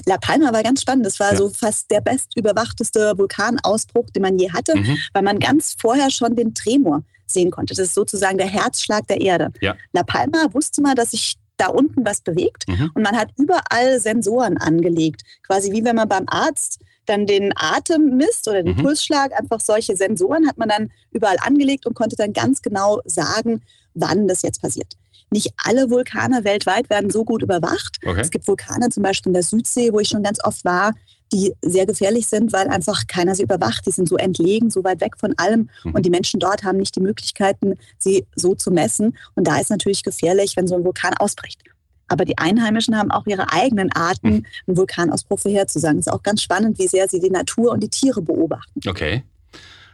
La 0.06 0.18
Palma 0.18 0.54
war 0.54 0.64
ganz 0.64 0.82
spannend. 0.82 1.06
Das 1.06 1.20
war 1.20 1.32
Ja. 1.32 1.38
so 1.38 1.50
fast 1.50 1.92
der 1.92 2.02
bestüberwachteste 2.02 3.18
Vulkanausbruch, 3.18 4.10
den 4.12 4.22
man 4.24 4.38
je 4.40 4.52
hatte, 4.52 4.78
Mhm. 4.78 4.98
weil 5.14 5.24
man 5.24 5.40
ganz 5.40 5.76
vorher 5.80 6.10
schon 6.12 6.36
den 6.36 6.54
Tremor 6.54 7.04
sehen 7.34 7.52
konnte. 7.52 7.74
Das 7.74 7.80
ist 7.88 7.96
sozusagen 7.96 8.38
der 8.38 8.48
Herzschlag 8.48 9.08
der 9.08 9.22
Erde. 9.22 9.50
Ja. 9.62 9.76
La 9.94 10.04
Palma 10.04 10.48
wusste 10.52 10.82
man, 10.82 10.96
dass 10.96 11.12
sich 11.12 11.36
da 11.58 11.68
unten 11.68 12.04
was 12.06 12.22
bewegt 12.22 12.68
Mhm. 12.68 12.92
und 12.96 13.04
man 13.04 13.16
hat 13.16 13.30
überall 13.38 14.00
Sensoren 14.00 14.58
angelegt. 14.58 15.22
Quasi 15.46 15.72
wie 15.72 15.84
wenn 15.84 15.96
man 15.96 16.10
beim 16.10 16.26
Arzt 16.28 16.80
dann 17.06 17.26
den 17.26 17.52
Atem 17.56 18.16
misst 18.18 18.48
oder 18.48 18.64
den 18.64 18.76
Mhm. 18.78 18.84
Pulsschlag. 18.84 19.32
Einfach 19.40 19.60
solche 19.60 19.96
Sensoren 19.96 20.48
hat 20.48 20.58
man 20.58 20.70
dann 20.70 20.92
überall 21.12 21.38
angelegt 21.42 21.86
und 21.86 21.94
konnte 21.96 22.16
dann 22.16 22.32
ganz 22.34 22.62
genau 22.62 23.02
sagen, 23.06 23.62
wann 23.94 24.28
das 24.28 24.42
jetzt 24.44 24.62
passiert. 24.62 24.94
Nicht 25.32 25.54
alle 25.58 25.90
Vulkane 25.90 26.44
weltweit 26.44 26.90
werden 26.90 27.10
so 27.10 27.24
gut 27.26 27.42
überwacht. 27.42 27.98
Okay. 28.06 28.20
Es 28.22 28.32
gibt 28.32 28.48
Vulkane 28.48 28.90
zum 28.90 29.04
Beispiel 29.04 29.30
in 29.30 29.34
der 29.34 29.44
Südsee, 29.44 29.92
wo 29.94 30.00
ich 30.00 30.10
schon 30.10 30.24
ganz 30.24 30.44
oft 30.44 30.64
war, 30.66 30.94
die 31.34 31.54
sehr 31.62 31.86
gefährlich 31.86 32.28
sind, 32.28 32.52
weil 32.54 32.68
einfach 32.68 33.08
keiner 33.08 33.36
sie 33.36 33.44
überwacht. 33.44 33.86
Die 33.86 33.92
sind 33.92 34.10
so 34.10 34.18
entlegen, 34.18 34.70
so 34.70 34.84
weit 34.84 35.02
weg 35.02 35.14
von 35.18 35.34
allem. 35.38 35.70
Mhm. 35.84 35.94
Und 35.96 36.06
die 36.06 36.10
Menschen 36.10 36.40
dort 36.40 36.64
haben 36.64 36.78
nicht 36.78 36.96
die 36.96 37.00
Möglichkeiten, 37.00 37.76
sie 37.98 38.26
so 38.36 38.54
zu 38.56 38.72
messen. 38.72 39.18
Und 39.36 39.48
da 39.48 39.60
ist 39.60 39.70
natürlich 39.70 40.04
gefährlich, 40.04 40.58
wenn 40.58 40.68
so 40.68 40.76
ein 40.76 40.84
Vulkan 40.84 41.14
ausbricht. 41.16 41.62
Aber 42.08 42.26
die 42.26 42.38
Einheimischen 42.38 42.98
haben 42.98 43.10
auch 43.12 43.26
ihre 43.26 43.54
eigenen 43.54 43.92
Arten, 43.94 44.30
Mhm. 44.30 44.46
einen 44.68 44.78
Vulkanausbruch 44.78 45.40
vorherzusagen. 45.40 46.00
Es 46.00 46.08
ist 46.08 46.14
auch 46.14 46.24
ganz 46.24 46.42
spannend, 46.42 46.78
wie 46.78 46.88
sehr 46.88 47.08
sie 47.08 47.22
die 47.22 47.30
Natur 47.30 47.72
und 47.72 47.82
die 47.82 47.90
Tiere 47.90 48.22
beobachten. 48.22 48.82
Okay. 48.86 49.24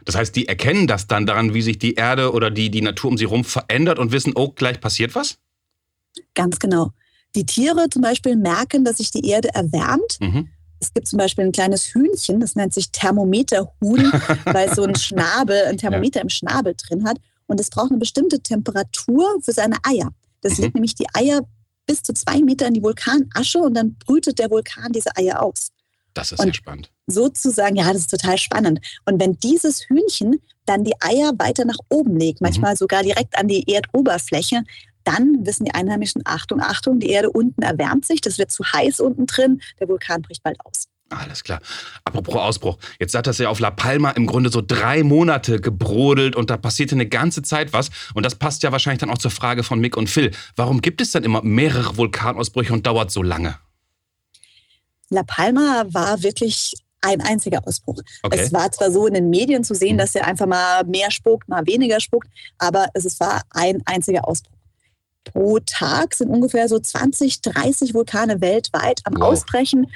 Das 0.04 0.16
heißt, 0.16 0.34
die 0.34 0.48
erkennen 0.48 0.86
das 0.86 1.06
dann 1.06 1.26
daran, 1.26 1.54
wie 1.54 1.62
sich 1.62 1.78
die 1.78 1.94
Erde 1.94 2.32
oder 2.32 2.50
die, 2.50 2.70
die 2.70 2.80
Natur 2.80 3.10
um 3.10 3.18
sie 3.18 3.26
herum 3.26 3.44
verändert 3.44 3.98
und 3.98 4.10
wissen, 4.10 4.32
oh, 4.34 4.48
gleich 4.48 4.80
passiert 4.80 5.14
was? 5.14 5.38
Ganz 6.34 6.58
genau. 6.58 6.90
Die 7.34 7.44
Tiere 7.46 7.88
zum 7.90 8.02
Beispiel 8.02 8.34
merken, 8.34 8.84
dass 8.84 8.96
sich 8.96 9.10
die 9.10 9.28
Erde 9.28 9.50
erwärmt. 9.54 10.18
Mhm. 10.20 10.48
Es 10.80 10.92
gibt 10.94 11.08
zum 11.08 11.18
Beispiel 11.18 11.44
ein 11.44 11.52
kleines 11.52 11.86
Hühnchen, 11.94 12.40
das 12.40 12.54
nennt 12.54 12.72
sich 12.74 12.90
Thermometerhuhn, 12.92 14.12
weil 14.44 14.68
es 14.68 14.76
so 14.76 14.84
ein 14.84 14.94
Schnabel, 14.94 15.64
ein 15.66 15.76
Thermometer 15.78 16.20
im 16.20 16.28
Schnabel 16.28 16.74
drin 16.76 17.04
hat. 17.06 17.18
Und 17.46 17.58
es 17.60 17.70
braucht 17.70 17.90
eine 17.90 17.98
bestimmte 17.98 18.40
Temperatur 18.40 19.24
für 19.42 19.52
seine 19.52 19.76
Eier. 19.82 20.10
Das 20.42 20.58
Mhm. 20.58 20.64
legt 20.64 20.74
nämlich 20.74 20.94
die 20.94 21.06
Eier 21.14 21.40
bis 21.86 22.02
zu 22.02 22.12
zwei 22.12 22.40
Meter 22.42 22.66
in 22.66 22.74
die 22.74 22.82
Vulkanasche 22.82 23.58
und 23.58 23.74
dann 23.74 23.94
brütet 24.06 24.38
der 24.38 24.50
Vulkan 24.50 24.92
diese 24.92 25.16
Eier 25.16 25.42
aus. 25.42 25.68
Das 26.14 26.32
ist 26.32 26.38
Und- 26.38 26.46
sehr 26.46 26.54
spannend. 26.54 26.90
Sozusagen, 27.06 27.76
ja, 27.76 27.86
das 27.92 28.02
ist 28.02 28.10
total 28.10 28.36
spannend. 28.36 28.80
Und 29.06 29.18
wenn 29.20 29.38
dieses 29.38 29.88
Hühnchen 29.88 30.40
dann 30.66 30.84
die 30.84 30.92
Eier 31.00 31.32
weiter 31.38 31.64
nach 31.64 31.78
oben 31.88 32.18
legt, 32.18 32.42
manchmal 32.42 32.76
sogar 32.76 33.02
direkt 33.02 33.38
an 33.38 33.48
die 33.48 33.66
Erdoberfläche, 33.72 34.62
dann 35.08 35.46
wissen 35.46 35.64
die 35.64 35.74
Einheimischen, 35.74 36.22
Achtung, 36.24 36.60
Achtung, 36.60 37.00
die 37.00 37.08
Erde 37.10 37.30
unten 37.30 37.62
erwärmt 37.62 38.04
sich, 38.06 38.20
das 38.20 38.38
wird 38.38 38.50
zu 38.52 38.62
heiß 38.64 39.00
unten 39.00 39.26
drin, 39.26 39.60
der 39.80 39.88
Vulkan 39.88 40.22
bricht 40.22 40.42
bald 40.42 40.58
aus. 40.64 40.84
Alles 41.10 41.42
klar. 41.42 41.60
Apropos 42.04 42.34
Ausbruch. 42.36 42.76
Jetzt 43.00 43.14
hat 43.14 43.26
das 43.26 43.38
ja 43.38 43.48
auf 43.48 43.60
La 43.60 43.70
Palma 43.70 44.10
im 44.10 44.26
Grunde 44.26 44.50
so 44.50 44.60
drei 44.60 45.02
Monate 45.02 45.58
gebrodelt 45.58 46.36
und 46.36 46.50
da 46.50 46.58
passierte 46.58 46.94
eine 46.94 47.06
ganze 47.08 47.40
Zeit 47.40 47.72
was. 47.72 47.88
Und 48.12 48.26
das 48.26 48.34
passt 48.34 48.62
ja 48.62 48.72
wahrscheinlich 48.72 49.00
dann 49.00 49.08
auch 49.08 49.16
zur 49.16 49.30
Frage 49.30 49.62
von 49.62 49.80
Mick 49.80 49.96
und 49.96 50.10
Phil. 50.10 50.32
Warum 50.54 50.82
gibt 50.82 51.00
es 51.00 51.12
dann 51.12 51.24
immer 51.24 51.40
mehrere 51.42 51.96
Vulkanausbrüche 51.96 52.74
und 52.74 52.86
dauert 52.86 53.10
so 53.10 53.22
lange? 53.22 53.58
La 55.08 55.22
Palma 55.22 55.86
war 55.88 56.22
wirklich 56.22 56.74
ein 57.00 57.22
einziger 57.22 57.66
Ausbruch. 57.66 58.02
Okay. 58.22 58.38
Es 58.38 58.52
war 58.52 58.70
zwar 58.72 58.90
so 58.90 59.06
in 59.06 59.14
den 59.14 59.30
Medien 59.30 59.64
zu 59.64 59.74
sehen, 59.74 59.94
Mhm. 59.94 59.98
dass 60.00 60.14
er 60.14 60.26
einfach 60.26 60.46
mal 60.46 60.84
mehr 60.84 61.10
spuckt, 61.10 61.48
mal 61.48 61.66
weniger 61.66 62.00
spuckt, 62.00 62.28
aber 62.58 62.88
es 62.92 63.18
war 63.18 63.40
ein 63.50 63.80
einziger 63.86 64.28
Ausbruch. 64.28 64.57
Pro 65.32 65.58
Tag 65.60 66.14
sind 66.14 66.28
ungefähr 66.30 66.68
so 66.68 66.78
20, 66.78 67.40
30 67.42 67.94
Vulkane 67.94 68.40
weltweit 68.40 69.00
am 69.04 69.14
Wow. 69.14 69.22
Ausbrechen. 69.24 69.86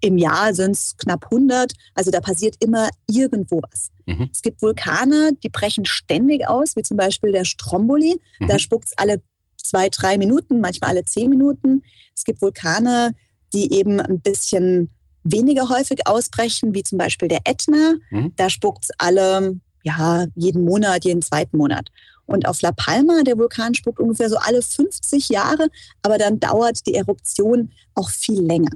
Im 0.00 0.18
Jahr 0.18 0.54
sind 0.54 0.72
es 0.72 0.96
knapp 0.96 1.26
100. 1.30 1.72
Also 1.94 2.10
da 2.10 2.20
passiert 2.20 2.56
immer 2.60 2.88
irgendwo 3.08 3.60
was. 3.70 3.90
Mhm. 4.06 4.28
Es 4.32 4.42
gibt 4.42 4.60
Vulkane, 4.62 5.32
die 5.42 5.48
brechen 5.48 5.84
ständig 5.84 6.48
aus, 6.48 6.76
wie 6.76 6.82
zum 6.82 6.96
Beispiel 6.96 7.32
der 7.32 7.44
Stromboli. 7.44 8.20
Mhm. 8.40 8.48
Da 8.48 8.58
spuckt 8.58 8.86
es 8.88 8.98
alle 8.98 9.22
zwei, 9.56 9.88
drei 9.88 10.18
Minuten, 10.18 10.60
manchmal 10.60 10.90
alle 10.90 11.04
zehn 11.04 11.30
Minuten. 11.30 11.82
Es 12.14 12.24
gibt 12.24 12.42
Vulkane, 12.42 13.14
die 13.52 13.72
eben 13.72 14.00
ein 14.00 14.20
bisschen 14.20 14.90
weniger 15.24 15.68
häufig 15.68 16.06
ausbrechen, 16.06 16.74
wie 16.74 16.82
zum 16.82 16.98
Beispiel 16.98 17.28
der 17.28 17.40
Ätna. 17.44 17.94
Mhm. 18.10 18.32
Da 18.36 18.50
spuckt 18.50 18.84
es 18.84 18.90
alle, 18.98 19.60
ja, 19.84 20.26
jeden 20.34 20.64
Monat, 20.64 21.04
jeden 21.04 21.22
zweiten 21.22 21.56
Monat. 21.56 21.88
Und 22.26 22.46
auf 22.46 22.62
La 22.62 22.72
Palma, 22.72 23.22
der 23.24 23.36
Vulkan 23.36 23.74
spuckt 23.74 23.98
ungefähr 24.00 24.28
so 24.30 24.36
alle 24.38 24.62
50 24.62 25.28
Jahre, 25.28 25.68
aber 26.02 26.18
dann 26.18 26.40
dauert 26.40 26.86
die 26.86 26.94
Eruption 26.94 27.72
auch 27.94 28.10
viel 28.10 28.40
länger. 28.40 28.70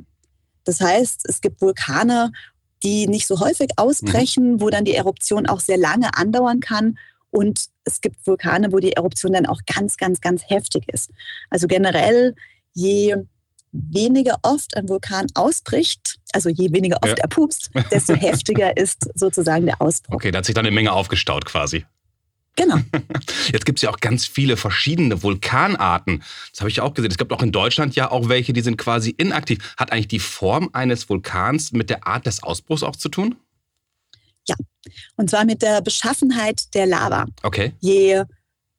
Das 0.64 0.80
heißt, 0.80 1.22
es 1.28 1.40
gibt 1.40 1.60
Vulkane, 1.60 2.32
die 2.82 3.06
nicht 3.06 3.26
so 3.26 3.40
häufig 3.40 3.70
ausbrechen, 3.76 4.60
wo 4.60 4.68
dann 4.68 4.84
die 4.84 4.94
Eruption 4.94 5.46
auch 5.46 5.60
sehr 5.60 5.78
lange 5.78 6.16
andauern 6.16 6.60
kann. 6.60 6.98
Und 7.30 7.66
es 7.84 8.00
gibt 8.00 8.26
Vulkane, 8.26 8.72
wo 8.72 8.78
die 8.78 8.92
Eruption 8.92 9.32
dann 9.32 9.46
auch 9.46 9.60
ganz, 9.72 9.96
ganz, 9.96 10.20
ganz 10.20 10.42
heftig 10.48 10.88
ist. 10.92 11.10
Also 11.50 11.66
generell, 11.68 12.34
je 12.74 13.14
weniger 13.72 14.38
oft 14.42 14.76
ein 14.76 14.88
Vulkan 14.88 15.26
ausbricht, 15.34 16.18
also 16.32 16.48
je 16.48 16.72
weniger 16.72 16.96
oft 17.02 17.18
Ja. 17.18 17.24
er 17.24 17.28
pupst, 17.28 17.70
desto 17.90 18.14
heftiger 18.14 18.76
ist 18.76 19.08
sozusagen 19.14 19.66
der 19.66 19.80
Ausbruch. 19.80 20.14
Okay, 20.16 20.30
da 20.30 20.38
hat 20.38 20.46
sich 20.46 20.54
dann 20.54 20.66
eine 20.66 20.74
Menge 20.74 20.92
aufgestaut 20.92 21.44
quasi. 21.44 21.84
Genau. 22.56 22.78
Jetzt 23.52 23.66
gibt 23.66 23.78
es 23.78 23.82
ja 23.82 23.90
auch 23.90 24.00
ganz 24.00 24.26
viele 24.26 24.56
verschiedene 24.56 25.22
Vulkanarten. 25.22 26.22
Das 26.50 26.60
habe 26.60 26.70
ich 26.70 26.80
auch 26.80 26.94
gesehen. 26.94 27.10
Es 27.10 27.18
gibt 27.18 27.32
auch 27.32 27.42
in 27.42 27.52
Deutschland 27.52 27.94
ja 27.94 28.10
auch 28.10 28.28
welche, 28.28 28.52
die 28.52 28.62
sind 28.62 28.78
quasi 28.78 29.10
inaktiv. 29.10 29.74
Hat 29.76 29.92
eigentlich 29.92 30.08
die 30.08 30.18
Form 30.18 30.70
eines 30.72 31.08
Vulkans 31.08 31.72
mit 31.72 31.90
der 31.90 32.06
Art 32.06 32.26
des 32.26 32.42
Ausbruchs 32.42 32.82
auch 32.82 32.96
zu 32.96 33.08
tun? 33.08 33.36
Und 35.16 35.30
zwar 35.30 35.44
mit 35.44 35.62
der 35.62 35.82
Beschaffenheit 35.82 36.72
der 36.74 36.86
Lava. 36.86 37.26
Okay. 37.42 37.72
Je 37.80 38.22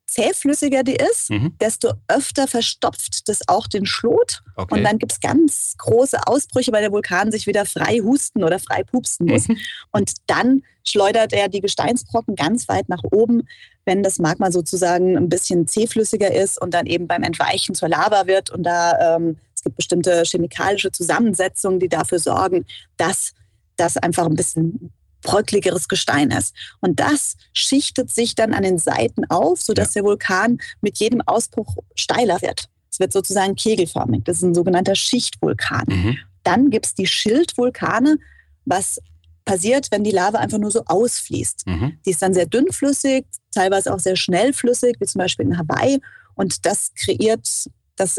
zähflüssiger 0.08 0.84
die 0.84 0.96
ist, 0.96 1.30
Mhm. 1.30 1.54
desto 1.60 1.92
öfter 2.08 2.48
verstopft 2.48 3.28
das 3.28 3.42
auch 3.48 3.68
den 3.68 3.86
Schlot. 3.86 4.42
okay. 4.56 4.76
Und 4.76 4.84
dann 4.84 4.98
gibt 4.98 5.12
es 5.12 5.20
ganz 5.20 5.76
große 5.78 6.26
Ausbrüche, 6.26 6.72
weil 6.72 6.82
der 6.82 6.92
Vulkan 6.92 7.32
sich 7.32 7.46
wieder 7.46 7.66
frei 7.66 8.00
husten 8.00 8.44
oder 8.44 8.58
frei 8.60 8.84
pupsen 8.84 9.28
muss. 9.28 9.48
Mhm. 9.48 9.58
Und 9.92 10.14
dann 10.28 10.64
schleudert 10.84 11.34
er 11.34 11.50
die 11.50 11.60
Gesteinsbrocken 11.62 12.36
ganz 12.36 12.68
weit 12.70 12.88
nach 12.88 13.04
oben, 13.12 13.48
wenn 13.86 14.02
das 14.04 14.20
Magma 14.20 14.52
sozusagen 14.52 15.18
ein 15.18 15.30
bisschen 15.30 15.68
zähflüssiger 15.68 16.34
ist 16.34 16.60
und 16.62 16.74
dann 16.74 16.86
eben 16.86 17.08
beim 17.08 17.24
Entweichen 17.24 17.76
zur 17.76 17.90
Lava 17.90 18.26
wird. 18.28 18.50
Und 18.50 18.64
da 18.64 19.16
ähm, 19.18 19.38
es 19.54 19.64
gibt 19.64 19.76
bestimmte 19.76 20.24
chemikalische 20.26 20.92
Zusammensetzungen, 20.92 21.80
die 21.80 21.90
dafür 21.90 22.20
sorgen, 22.20 22.66
dass 22.96 23.34
das 23.76 23.98
einfach 23.98 24.26
ein 24.26 24.36
bisschen 24.36 24.92
bröckligeres 25.22 25.88
Gestein 25.88 26.32
ist. 26.32 26.56
Und 26.82 27.00
das 27.00 27.36
schichtet 27.54 28.14
sich 28.14 28.36
dann 28.36 28.54
an 28.54 28.64
den 28.64 28.78
Seiten 28.78 29.26
auf, 29.26 29.62
sodass 29.62 29.94
der 29.94 30.04
Vulkan 30.04 30.60
mit 30.82 30.98
jedem 31.00 31.22
Ausbruch 31.22 31.78
steiler 31.96 32.42
wird. 32.42 32.70
Es 32.92 33.00
wird 33.00 33.14
sozusagen 33.14 33.56
kegelförmig. 33.56 34.24
Das 34.24 34.38
ist 34.38 34.44
ein 34.44 34.56
sogenannter 34.56 34.96
Schichtvulkan. 34.96 35.86
Mhm. 35.88 36.18
Dann 36.44 36.70
gibt 36.70 36.86
es 36.86 36.96
die 36.96 37.08
Schildvulkane, 37.08 38.18
was 38.66 39.00
passiert, 39.44 39.88
wenn 39.92 40.04
die 40.04 40.12
Lava 40.12 40.40
einfach 40.40 40.58
nur 40.58 40.72
so 40.72 40.84
ausfließt. 40.86 41.68
Mhm. 41.68 41.98
Die 42.06 42.12
ist 42.12 42.22
dann 42.22 42.34
sehr 42.34 42.46
dünnflüssig, 42.46 43.26
teilweise 43.52 43.94
auch 43.94 44.00
sehr 44.00 44.16
schnellflüssig, 44.16 44.96
wie 45.00 45.06
zum 45.06 45.20
Beispiel 45.20 45.46
in 45.46 45.58
Hawaii. 45.58 46.00
Und 46.36 46.66
das 46.66 46.92
kreiert, 46.96 47.48
dass, 47.96 48.18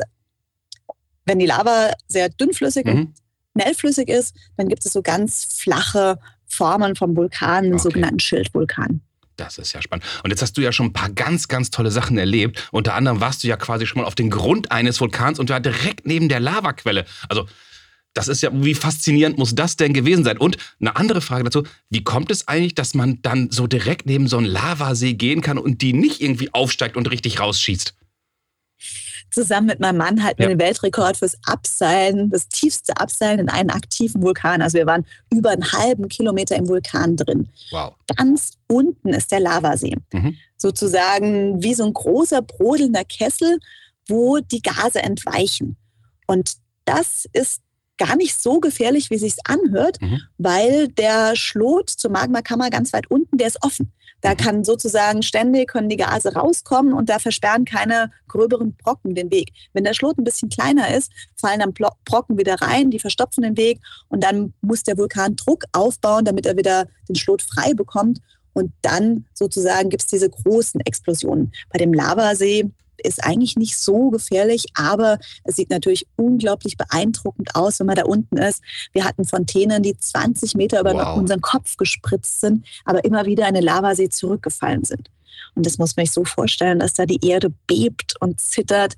wenn 1.26 1.38
die 1.38 1.46
Lava 1.46 1.92
sehr 2.08 2.28
dünnflüssig 2.28 2.86
und 2.86 2.94
Mhm. 2.94 3.14
schnellflüssig 3.52 4.08
ist, 4.08 4.34
dann 4.56 4.68
gibt 4.68 4.84
es 4.86 4.92
so 4.92 5.02
ganz 5.02 5.44
flache 5.58 6.18
Formen 6.48 6.96
vom 6.96 7.16
Vulkan, 7.16 7.64
den 7.64 7.74
Okay. 7.74 7.82
sogenannten 7.82 8.20
Schildvulkan. 8.20 9.00
Das 9.36 9.56
ist 9.58 9.72
ja 9.72 9.80
spannend. 9.80 10.04
Und 10.24 10.30
jetzt 10.30 10.42
hast 10.42 10.54
du 10.56 10.60
ja 10.60 10.72
schon 10.72 10.86
ein 10.86 10.92
paar 10.92 11.10
ganz, 11.10 11.46
ganz 11.46 11.70
tolle 11.70 11.92
Sachen 11.92 12.18
erlebt. 12.18 12.68
Unter 12.72 12.94
anderem 12.94 13.20
warst 13.20 13.44
du 13.44 13.48
ja 13.48 13.56
quasi 13.56 13.86
schon 13.86 14.02
mal 14.02 14.06
auf 14.08 14.16
den 14.16 14.30
Grund 14.30 14.72
eines 14.72 15.00
Vulkans 15.00 15.38
und 15.38 15.48
war 15.50 15.60
direkt 15.60 16.06
neben 16.06 16.28
der 16.28 16.40
Lavaquelle. 16.40 17.04
Also, 17.28 17.46
das 18.14 18.26
ist 18.26 18.42
ja, 18.42 18.50
wie 18.52 18.74
faszinierend 18.74 19.38
muss 19.38 19.54
das 19.54 19.76
denn 19.76 19.92
gewesen 19.92 20.24
sein? 20.24 20.38
Und 20.38 20.56
eine 20.80 20.96
andere 20.96 21.20
Frage 21.20 21.44
dazu, 21.44 21.62
wie 21.88 22.02
kommt 22.02 22.32
es 22.32 22.48
eigentlich, 22.48 22.74
dass 22.74 22.94
man 22.94 23.22
dann 23.22 23.50
so 23.52 23.68
direkt 23.68 24.06
neben 24.06 24.26
so 24.26 24.38
einen 24.38 24.46
Lavasee 24.46 25.14
gehen 25.14 25.40
kann 25.40 25.56
und 25.56 25.82
die 25.82 25.92
nicht 25.92 26.20
irgendwie 26.20 26.52
aufsteigt 26.52 26.96
und 26.96 27.08
richtig 27.08 27.38
rausschießt? 27.38 27.94
Zusammen 29.30 29.66
mit 29.66 29.80
meinem 29.80 29.98
Mann 29.98 30.22
halten 30.24 30.42
Ja. 30.42 30.48
wir 30.48 30.54
den 30.56 30.60
Weltrekord 30.60 31.16
fürs 31.16 31.36
Abseilen, 31.44 32.30
das 32.30 32.48
tiefste 32.48 32.96
Abseilen 32.96 33.40
in 33.40 33.48
einen 33.48 33.70
aktiven 33.70 34.22
Vulkan. 34.22 34.62
Also 34.62 34.78
wir 34.78 34.86
waren 34.86 35.04
über 35.32 35.50
einen 35.50 35.70
halben 35.72 36.08
Kilometer 36.08 36.56
im 36.56 36.68
Vulkan 36.68 37.16
drin. 37.16 37.48
Wow. 37.70 37.94
Ganz 38.16 38.52
unten 38.68 39.08
ist 39.10 39.30
der 39.32 39.40
Lavasee. 39.40 39.96
Mhm. 40.12 40.36
Sozusagen 40.56 41.62
wie 41.62 41.74
so 41.74 41.84
ein 41.84 41.92
großer 41.92 42.42
brodelnder 42.42 43.04
Kessel, 43.04 43.58
wo 44.08 44.38
die 44.38 44.62
Gase 44.62 45.02
entweichen. 45.02 45.76
Und 46.26 46.52
das 46.84 47.26
ist 47.32 47.60
gar 47.98 48.16
nicht 48.16 48.40
so 48.40 48.60
gefährlich, 48.60 49.10
wie 49.10 49.18
sich's 49.18 49.38
anhört, 49.44 50.00
Mhm. 50.00 50.20
weil 50.38 50.88
der 50.88 51.34
Schlot 51.34 51.90
zur 51.90 52.10
Magmakammer 52.12 52.70
ganz 52.70 52.92
weit 52.92 53.10
unten, 53.10 53.38
der 53.38 53.48
ist 53.48 53.62
offen. 53.62 53.92
Da 54.20 54.30
Mhm. 54.30 54.36
kann 54.36 54.64
sozusagen 54.64 55.22
ständig 55.22 55.68
können 55.68 55.88
die 55.88 55.96
Gase 55.96 56.34
rauskommen 56.34 56.92
und 56.92 57.08
da 57.08 57.18
versperren 57.18 57.64
keine 57.64 58.10
gröberen 58.26 58.74
Brocken 58.76 59.14
den 59.14 59.30
Weg. 59.30 59.52
Wenn 59.72 59.84
der 59.84 59.94
Schlot 59.94 60.18
ein 60.18 60.24
bisschen 60.24 60.48
kleiner 60.48 60.94
ist, 60.94 61.12
fallen 61.36 61.60
dann 61.60 61.72
Brocken 61.72 62.38
wieder 62.38 62.56
rein, 62.60 62.90
die 62.90 62.98
verstopfen 62.98 63.42
den 63.42 63.56
Weg 63.56 63.80
und 64.08 64.24
dann 64.24 64.54
muss 64.60 64.82
der 64.82 64.98
Vulkan 64.98 65.36
Druck 65.36 65.64
aufbauen, 65.72 66.24
damit 66.24 66.46
er 66.46 66.56
wieder 66.56 66.86
den 67.08 67.16
Schlot 67.16 67.42
frei 67.42 67.74
bekommt. 67.74 68.18
Und 68.54 68.72
dann 68.82 69.26
sozusagen 69.34 69.88
gibt 69.88 70.02
es 70.02 70.08
diese 70.08 70.28
großen 70.28 70.80
Explosionen. 70.80 71.52
Bei 71.70 71.78
dem 71.78 71.92
Lavasee 71.92 72.70
ist 73.02 73.24
eigentlich 73.24 73.56
nicht 73.56 73.76
so 73.78 74.10
gefährlich, 74.10 74.66
aber 74.74 75.18
es 75.44 75.56
sieht 75.56 75.70
natürlich 75.70 76.06
unglaublich 76.16 76.76
beeindruckend 76.76 77.54
aus, 77.54 77.78
wenn 77.80 77.86
man 77.86 77.96
da 77.96 78.04
unten 78.04 78.36
ist. 78.38 78.62
Wir 78.92 79.04
hatten 79.04 79.24
Fontänen, 79.24 79.82
die 79.82 79.96
20 79.98 80.54
Meter 80.54 80.80
über 80.80 80.94
Wow. 80.94 81.16
unseren 81.16 81.40
Kopf 81.40 81.76
gespritzt 81.76 82.40
sind, 82.40 82.64
aber 82.84 83.04
immer 83.04 83.26
wieder 83.26 83.46
in 83.48 83.54
den 83.54 83.62
Lavasee 83.64 84.08
zurückgefallen 84.08 84.84
sind. 84.84 85.10
Und 85.54 85.66
das 85.66 85.78
muss 85.78 85.96
man 85.96 86.06
sich 86.06 86.12
so 86.12 86.24
vorstellen, 86.24 86.78
dass 86.80 86.94
da 86.94 87.06
die 87.06 87.24
Erde 87.26 87.52
bebt 87.66 88.14
und 88.20 88.40
zittert. 88.40 88.94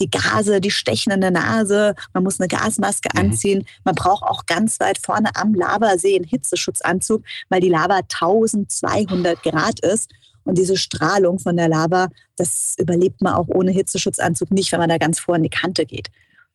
Die 0.00 0.10
Gase, 0.10 0.60
die 0.60 0.70
stechen 0.70 1.12
in 1.12 1.20
der 1.20 1.30
Nase. 1.30 1.94
Man 2.14 2.24
muss 2.24 2.40
eine 2.40 2.48
Gasmaske 2.48 3.08
Mhm. 3.14 3.20
anziehen. 3.20 3.66
Man 3.84 3.94
braucht 3.94 4.22
auch 4.24 4.46
ganz 4.46 4.80
weit 4.80 4.98
vorne 4.98 5.30
am 5.34 5.54
Lavasee 5.54 6.16
einen 6.16 6.24
Hitzeschutzanzug, 6.24 7.22
weil 7.50 7.60
die 7.60 7.68
Lava 7.68 8.00
1200 8.08 9.42
Grad 9.42 9.80
ist. 9.80 10.10
Und 10.44 10.58
diese 10.58 10.76
Strahlung 10.76 11.38
von 11.38 11.56
der 11.56 11.68
Lava, 11.68 12.08
das 12.36 12.74
überlebt 12.78 13.20
man 13.22 13.34
auch 13.34 13.48
ohne 13.48 13.70
Hitzeschutzanzug 13.70 14.50
nicht, 14.50 14.72
wenn 14.72 14.80
man 14.80 14.88
da 14.88 14.98
ganz 14.98 15.20
vor 15.20 15.36
in 15.36 15.42
die 15.42 15.48
Kante 15.48 15.86
geht. 15.86 16.08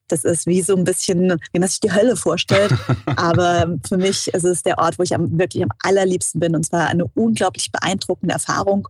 Das 0.08 0.24
ist 0.24 0.48
wie 0.48 0.62
so 0.62 0.76
ein 0.76 0.84
bisschen, 0.84 1.38
wie 1.52 1.60
man 1.60 1.68
sich 1.68 1.80
die 1.80 1.92
Hölle 1.92 2.16
vorstellt. 2.16 2.74
Aber 3.18 3.78
für 3.88 3.98
mich 3.98 4.28
ist 4.28 4.46
es 4.46 4.64
der 4.64 4.78
Ort, 4.78 4.98
wo 4.98 5.04
ich 5.04 5.14
am, 5.14 5.38
wirklich 5.38 5.64
am 5.64 5.72
allerliebsten 5.84 6.40
bin. 6.40 6.56
Und 6.56 6.66
zwar 6.66 6.88
eine 6.88 7.06
unglaublich 7.16 7.72
beeindruckende 7.72 8.34
Erfahrung. 8.34 8.88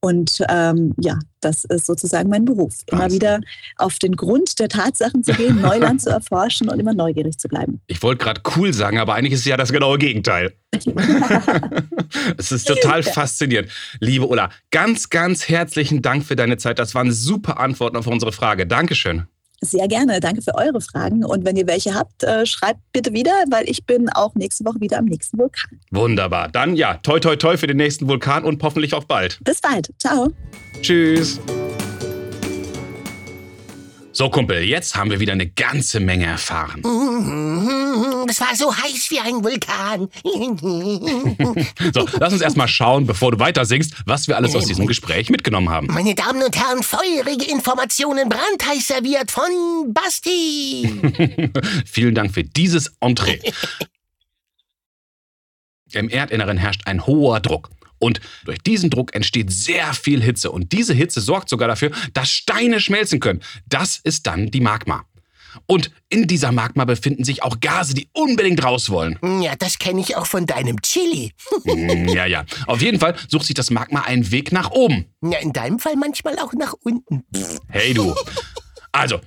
Und 0.00 0.42
ähm, 0.48 0.94
ja, 0.98 1.18
das 1.40 1.64
ist 1.64 1.86
sozusagen 1.86 2.30
mein 2.30 2.46
Beruf. 2.46 2.74
Immer 2.86 3.02
Wahnsinn. 3.02 3.20
wieder 3.20 3.40
auf 3.76 3.98
den 3.98 4.16
Grund 4.16 4.58
der 4.58 4.68
Tatsachen 4.68 5.22
zu 5.22 5.32
gehen, 5.32 5.60
Neuland 5.60 6.00
zu 6.00 6.08
erforschen 6.08 6.70
und 6.70 6.78
immer 6.78 6.94
neugierig 6.94 7.38
zu 7.38 7.48
bleiben. 7.48 7.82
Ich 7.86 8.02
wollte 8.02 8.24
gerade 8.24 8.40
cool 8.56 8.72
sagen, 8.72 8.98
aber 8.98 9.14
eigentlich 9.14 9.34
ist 9.34 9.40
es 9.40 9.46
ja 9.46 9.58
das 9.58 9.72
genaue 9.72 9.98
Gegenteil. 9.98 10.54
es 12.38 12.52
ist 12.52 12.66
total 12.66 13.02
faszinierend. 13.02 13.70
Liebe 14.00 14.26
Ulla, 14.26 14.50
ganz, 14.70 15.10
ganz 15.10 15.48
herzlichen 15.48 16.02
Dank 16.02 16.24
für 16.24 16.36
deine 16.36 16.56
Zeit. 16.56 16.78
Das 16.78 16.94
waren 16.94 17.12
super 17.12 17.58
Antworten 17.58 17.96
auf 17.96 18.06
unsere 18.06 18.32
Frage. 18.32 18.66
Dankeschön. 18.66 19.24
Sehr 19.62 19.88
gerne. 19.88 20.20
Danke 20.20 20.40
für 20.40 20.54
eure 20.54 20.80
Fragen. 20.80 21.24
Und 21.24 21.44
wenn 21.44 21.56
ihr 21.56 21.66
welche 21.66 21.94
habt, 21.94 22.24
äh, 22.24 22.46
schreibt 22.46 22.80
bitte 22.92 23.12
wieder, 23.12 23.32
weil 23.50 23.68
ich 23.68 23.84
bin 23.84 24.08
auch 24.08 24.34
nächste 24.34 24.64
Woche 24.64 24.80
wieder 24.80 24.98
am 24.98 25.04
nächsten 25.04 25.38
Vulkan. 25.38 25.78
Wunderbar. 25.90 26.48
Dann 26.48 26.76
ja, 26.76 26.94
toi 26.94 27.20
toi 27.20 27.36
toi 27.36 27.56
für 27.58 27.66
den 27.66 27.76
nächsten 27.76 28.08
Vulkan 28.08 28.44
und 28.44 28.62
hoffentlich 28.62 28.94
auch 28.94 29.04
bald. 29.04 29.38
Bis 29.44 29.60
bald. 29.60 29.90
Ciao. 29.98 30.32
Tschüss. 30.80 31.38
So, 34.12 34.28
Kumpel, 34.28 34.62
jetzt 34.64 34.96
haben 34.96 35.08
wir 35.10 35.20
wieder 35.20 35.32
eine 35.34 35.46
ganze 35.48 36.00
Menge 36.00 36.26
erfahren. 36.26 36.80
Mhm, 36.84 38.24
Das 38.26 38.40
war 38.40 38.54
so 38.56 38.74
heiß 38.76 39.08
wie 39.10 39.20
ein 39.20 39.44
Vulkan. 39.44 40.08
So, 41.94 42.06
lass 42.18 42.32
uns 42.32 42.42
erstmal 42.42 42.68
schauen, 42.68 43.06
bevor 43.06 43.32
du 43.32 43.38
weiter 43.38 43.64
singst, 43.64 43.94
was 44.06 44.26
wir 44.28 44.36
alles 44.36 44.54
aus 44.54 44.66
diesem 44.66 44.86
Gespräch 44.86 45.30
mitgenommen 45.30 45.70
haben. 45.70 45.86
Meine 45.88 46.14
Damen 46.14 46.42
und 46.42 46.56
Herren, 46.56 46.82
feurige 46.82 47.44
Informationen 47.50 48.28
brandheiß 48.28 48.86
serviert 48.88 49.30
von 49.30 49.92
Basti. 49.92 51.50
Vielen 51.86 52.14
Dank 52.14 52.32
für 52.34 52.44
dieses 52.44 52.92
Entree. 53.00 53.38
Im 55.92 56.08
Erdinneren 56.08 56.56
herrscht 56.58 56.82
ein 56.86 57.04
hoher 57.06 57.40
Druck. 57.40 57.70
Und 58.00 58.20
durch 58.44 58.58
diesen 58.58 58.90
Druck 58.90 59.14
entsteht 59.14 59.52
sehr 59.52 59.94
viel 59.94 60.20
Hitze. 60.20 60.50
Und 60.50 60.72
diese 60.72 60.94
Hitze 60.94 61.20
sorgt 61.20 61.48
sogar 61.48 61.68
dafür, 61.68 61.92
dass 62.12 62.30
Steine 62.30 62.80
schmelzen 62.80 63.20
können. 63.20 63.40
Das 63.68 64.00
ist 64.02 64.26
dann 64.26 64.50
die 64.50 64.60
Magma. 64.60 65.04
Und 65.66 65.90
in 66.08 66.26
dieser 66.26 66.52
Magma 66.52 66.84
befinden 66.84 67.24
sich 67.24 67.42
auch 67.42 67.60
Gase, 67.60 67.94
die 67.94 68.08
unbedingt 68.12 68.62
raus 68.64 68.90
wollen. 68.90 69.18
Ja, 69.42 69.56
das 69.56 69.78
kenne 69.78 70.00
ich 70.00 70.16
auch 70.16 70.26
von 70.26 70.46
deinem 70.46 70.80
Chili. 70.80 71.32
Mm, 71.64 72.08
ja, 72.14 72.26
ja. 72.26 72.44
Auf 72.66 72.82
jeden 72.82 73.00
Fall 73.00 73.16
sucht 73.28 73.46
sich 73.46 73.54
das 73.54 73.70
Magma 73.70 74.02
einen 74.02 74.30
Weg 74.30 74.52
nach 74.52 74.70
oben. 74.70 75.06
Ja, 75.22 75.38
in 75.38 75.52
deinem 75.52 75.78
Fall 75.78 75.96
manchmal 75.96 76.38
auch 76.38 76.52
nach 76.52 76.74
unten. 76.82 77.24
Hey 77.68 77.94
du. 77.94 78.14
Also, 78.92 79.20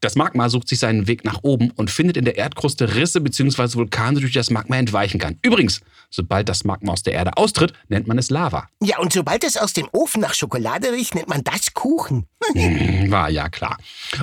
das 0.00 0.16
Magma 0.16 0.48
sucht 0.48 0.68
sich 0.68 0.78
seinen 0.78 1.06
Weg 1.06 1.24
nach 1.24 1.40
oben 1.42 1.70
und 1.72 1.90
findet 1.90 2.16
in 2.16 2.24
der 2.24 2.36
Erdkruste 2.36 2.94
Risse 2.94 3.20
bzw. 3.20 3.74
Vulkane, 3.74 4.18
durch 4.20 4.32
die 4.32 4.38
das 4.38 4.50
Magma 4.50 4.76
entweichen 4.76 5.18
kann. 5.20 5.38
Übrigens, 5.42 5.80
sobald 6.08 6.48
das 6.48 6.64
Magma 6.64 6.92
aus 6.92 7.02
der 7.02 7.12
Erde 7.12 7.36
austritt, 7.36 7.74
nennt 7.88 8.06
man 8.06 8.16
es 8.16 8.30
Lava. 8.30 8.68
Ja, 8.82 8.98
und 8.98 9.12
sobald 9.12 9.44
es 9.44 9.56
aus 9.58 9.74
dem 9.74 9.88
Ofen 9.92 10.22
nach 10.22 10.32
Schokolade 10.34 10.92
riecht, 10.92 11.14
nennt 11.14 11.28
man 11.28 11.44
das 11.44 11.74
Kuchen. 11.74 12.26
Hm, 12.54 13.10
War 13.10 13.28
ja 13.28 13.48
klar. 13.50 13.76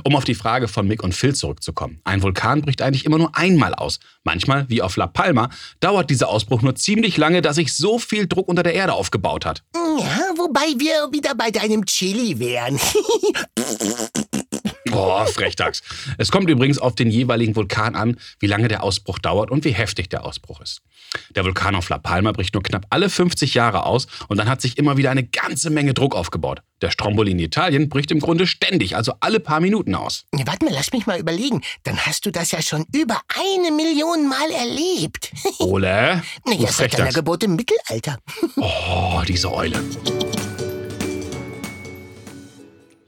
Um 0.04 0.16
auf 0.16 0.24
die 0.24 0.34
Frage 0.34 0.68
von 0.68 0.88
Mick 0.88 1.04
und 1.04 1.14
Phil 1.14 1.36
zurückzukommen. 1.36 2.02
Ein 2.04 2.24
Vulkan 2.24 2.62
bricht 2.64 2.82
eigentlich 2.82 3.06
immer 3.06 3.20
nur 3.20 3.38
einmal 3.38 3.74
aus. 3.76 4.00
Manchmal, 4.24 4.68
wie 4.70 4.82
auf 4.82 4.98
La 4.98 5.06
Palma, 5.08 5.50
dauert 5.80 6.10
dieser 6.10 6.28
Ausbruch 6.28 6.64
nur 6.64 6.76
ziemlich 6.76 7.16
lange, 7.18 7.42
da 7.44 7.54
sich 7.54 7.74
so 7.74 8.00
viel 8.00 8.28
Druck 8.28 8.48
unter 8.48 8.64
der 8.64 8.74
Erde 8.74 8.94
aufgebaut 8.94 9.46
hat. 9.46 9.64
Ja, 9.76 10.30
wobei 10.36 10.66
wir 10.80 11.10
wieder 11.14 11.36
bei 11.36 11.52
deinem 11.52 11.86
Chili 11.86 12.40
wären. 12.40 12.80
Boah, 14.90 15.28
Frechdachs. 15.68 15.84
Es 16.18 16.32
kommt 16.32 16.50
übrigens 16.50 16.80
auf 16.80 16.96
den 16.96 17.10
jeweiligen 17.10 17.56
Vulkan 17.56 17.96
an, 17.96 18.18
wie 18.40 18.48
lange 18.48 18.68
der 18.68 18.84
Ausbruch 18.84 19.20
dauert 19.20 19.52
und 19.52 19.66
wie 19.66 19.72
heftig 19.72 20.10
der 20.10 20.26
Ausbruch 20.26 20.62
ist. 20.62 20.82
Der 21.36 21.46
Vulkan 21.46 21.76
auf 21.76 21.90
La 21.90 21.98
Palma 21.98 22.32
bricht 22.32 22.54
nur 22.54 22.64
knapp 22.64 22.86
alle 22.90 23.10
50 23.10 23.54
Jahre 23.54 23.86
aus 23.86 24.08
und 24.28 24.38
dann 24.38 24.50
hat 24.50 24.62
sich 24.62 24.78
immer 24.78 24.98
wieder 24.98 25.12
eine 25.12 25.24
ganze 25.24 25.70
Menge 25.70 25.94
Druck 25.94 26.16
aufgebaut. 26.16 26.62
Der 26.82 26.92
Stromboli 26.92 27.32
in 27.32 27.40
Italien 27.40 27.90
bricht 27.90 28.12
im 28.12 28.20
Grunde 28.20 28.46
ständig, 28.46 28.96
also 28.96 29.14
alle 29.20 29.40
paar 29.40 29.60
Minuten 29.60 29.96
aus. 29.96 30.26
Warte 30.32 30.66
mal, 30.66 30.74
lass 30.74 30.92
mich 30.92 31.08
mal 31.08 31.20
überlegen. 31.20 31.62
Dann 31.84 31.98
hast 31.98 32.26
du 32.26 32.32
das 32.32 32.52
ja 32.52 32.62
schon 32.62 32.86
über 32.94 33.20
eine 33.36 33.72
Million 33.72 34.28
Mal 34.28 34.52
erlebt. 34.52 35.32
Ole? 35.60 36.22
Naja, 36.46 36.72
seit 36.72 36.98
deiner. 36.98 37.12
Geburt 37.12 37.44
im 37.44 37.56
Mittelalter. 37.56 38.18
Oh, 38.58 39.22
diese 39.28 39.52
Eule. 39.52 39.82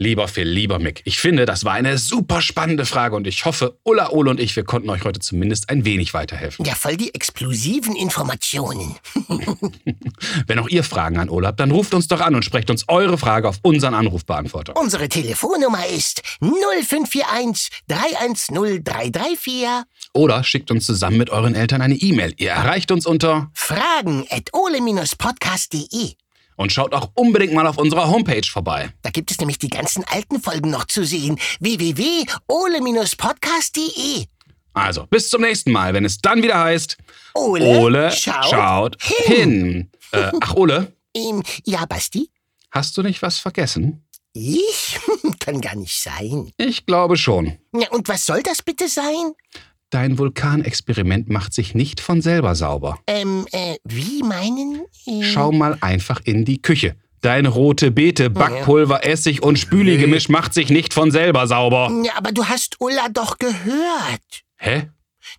Lieber 0.02 0.30
Phil, 0.30 0.48
lieber 0.48 0.80
Mick, 0.80 1.02
ich 1.04 1.20
finde, 1.20 1.46
das 1.46 1.66
war 1.66 1.74
eine 1.74 1.98
super 1.98 2.42
spannende 2.42 2.86
Frage 2.86 3.18
und 3.18 3.28
ich 3.28 3.44
hoffe, 3.44 3.78
Ulla, 3.84 4.12
Ole 4.12 4.30
und 4.30 4.40
ich, 4.40 4.56
wir 4.56 4.64
konnten 4.64 4.90
euch 4.90 5.04
heute 5.04 5.20
zumindest 5.20 5.70
ein 5.70 5.84
wenig 5.84 6.14
weiterhelfen. 6.14 6.64
Ja, 6.64 6.74
voll 6.74 6.96
die 6.96 7.14
explosiven 7.14 7.98
Informationen. 7.98 8.96
Wenn 10.48 10.58
auch 10.60 10.70
ihr 10.70 10.86
Fragen 10.86 11.18
an 11.18 11.28
Ulla 11.28 11.50
habt, 11.50 11.60
dann 11.60 11.72
ruft 11.72 11.94
uns 11.94 12.08
doch 12.08 12.22
an 12.22 12.34
und 12.34 12.46
sprecht 12.46 12.70
uns 12.70 12.86
eure 12.88 13.18
Frage 13.18 13.50
auf 13.50 13.60
unseren 13.62 13.94
Anrufbeantworter. 13.94 14.78
Unsere 14.78 15.10
Telefonnummer 15.10 15.86
ist 15.88 16.22
0541 16.40 17.70
310 17.90 18.82
334. 18.86 19.68
Oder 20.14 20.46
schickt 20.46 20.72
uns 20.72 20.86
zusammen 20.86 21.18
mit 21.18 21.30
euren 21.30 21.56
Eltern 21.56 21.82
eine 21.82 21.96
E-Mail. 21.96 22.34
Ihr 22.38 22.52
erreicht 22.52 22.94
uns 22.94 23.06
unter 23.06 23.52
Fragen 23.54 24.26
at 24.30 24.54
ole-podcast.de. 24.54 26.16
und 26.60 26.72
schaut 26.74 26.94
auch 26.94 27.10
unbedingt 27.14 27.54
mal 27.54 27.66
auf 27.66 27.78
unserer 27.78 28.10
Homepage 28.10 28.46
vorbei. 28.46 28.90
Da 29.02 29.12
gibt 29.12 29.32
es 29.32 29.40
nämlich 29.40 29.60
die 29.60 29.70
ganzen 29.70 30.04
alten 30.04 30.42
Folgen 30.42 30.70
noch 30.70 30.84
zu 30.86 31.06
sehen. 31.06 31.40
www.ole-podcast.de. 31.62 34.26
Also, 34.74 35.06
bis 35.08 35.30
zum 35.30 35.42
nächsten 35.42 35.72
Mal, 35.72 35.94
wenn 35.94 36.04
es 36.04 36.20
dann 36.20 36.44
wieder 36.44 36.60
heißt, 36.60 36.98
Ole, 37.34 37.66
Ole 37.66 38.12
schaut, 38.12 38.50
schaut 38.50 38.98
hin. 39.02 39.90
Äh, 40.12 40.32
ach, 40.42 40.56
Ole, 40.56 40.92
Ähm, 41.16 41.44
ja, 41.66 41.86
Basti? 41.86 42.30
hast 42.72 42.98
du 42.98 43.04
nicht 43.04 43.22
was 43.22 43.40
vergessen? 43.40 44.06
Ich? 44.34 45.00
Kann 45.40 45.62
gar 45.62 45.76
nicht 45.76 45.98
sein. 45.98 46.52
Ich 46.58 46.86
glaube 46.86 47.16
schon. 47.18 47.58
Ja, 47.74 47.90
und 47.90 48.10
was 48.10 48.26
soll 48.26 48.44
das 48.44 48.62
bitte 48.62 48.90
sein? 48.90 49.32
Dein 49.92 50.20
Vulkanexperiment 50.20 51.30
macht 51.30 51.52
sich 51.54 51.74
nicht 51.74 52.00
von 52.00 52.22
selber 52.22 52.54
sauber. 52.54 53.00
Ähm, 53.08 53.48
äh, 53.52 53.78
wie 53.84 54.22
meinen? 54.22 54.84
Äh, 55.08 55.24
Schau 55.24 55.52
mal 55.52 55.78
einfach 55.82 56.22
in 56.24 56.46
die 56.46 56.62
Küche. 56.62 56.96
Dein 57.22 57.48
rote 57.48 57.90
Beete, 57.90 58.30
Backpulver, 58.30 59.04
Essig 59.04 59.42
und 59.42 59.58
Spüli-Gemisch 59.58 60.30
macht 60.30 60.54
sich 60.54 60.70
nicht 60.70 60.94
von 60.94 61.12
selber 61.12 61.48
sauber. 61.48 61.92
Ja, 62.06 62.14
aber 62.16 62.32
du 62.32 62.46
hast 62.46 62.80
Ulla 62.80 63.10
doch 63.10 63.40
gehört. 63.40 64.44
Hä? 64.58 64.90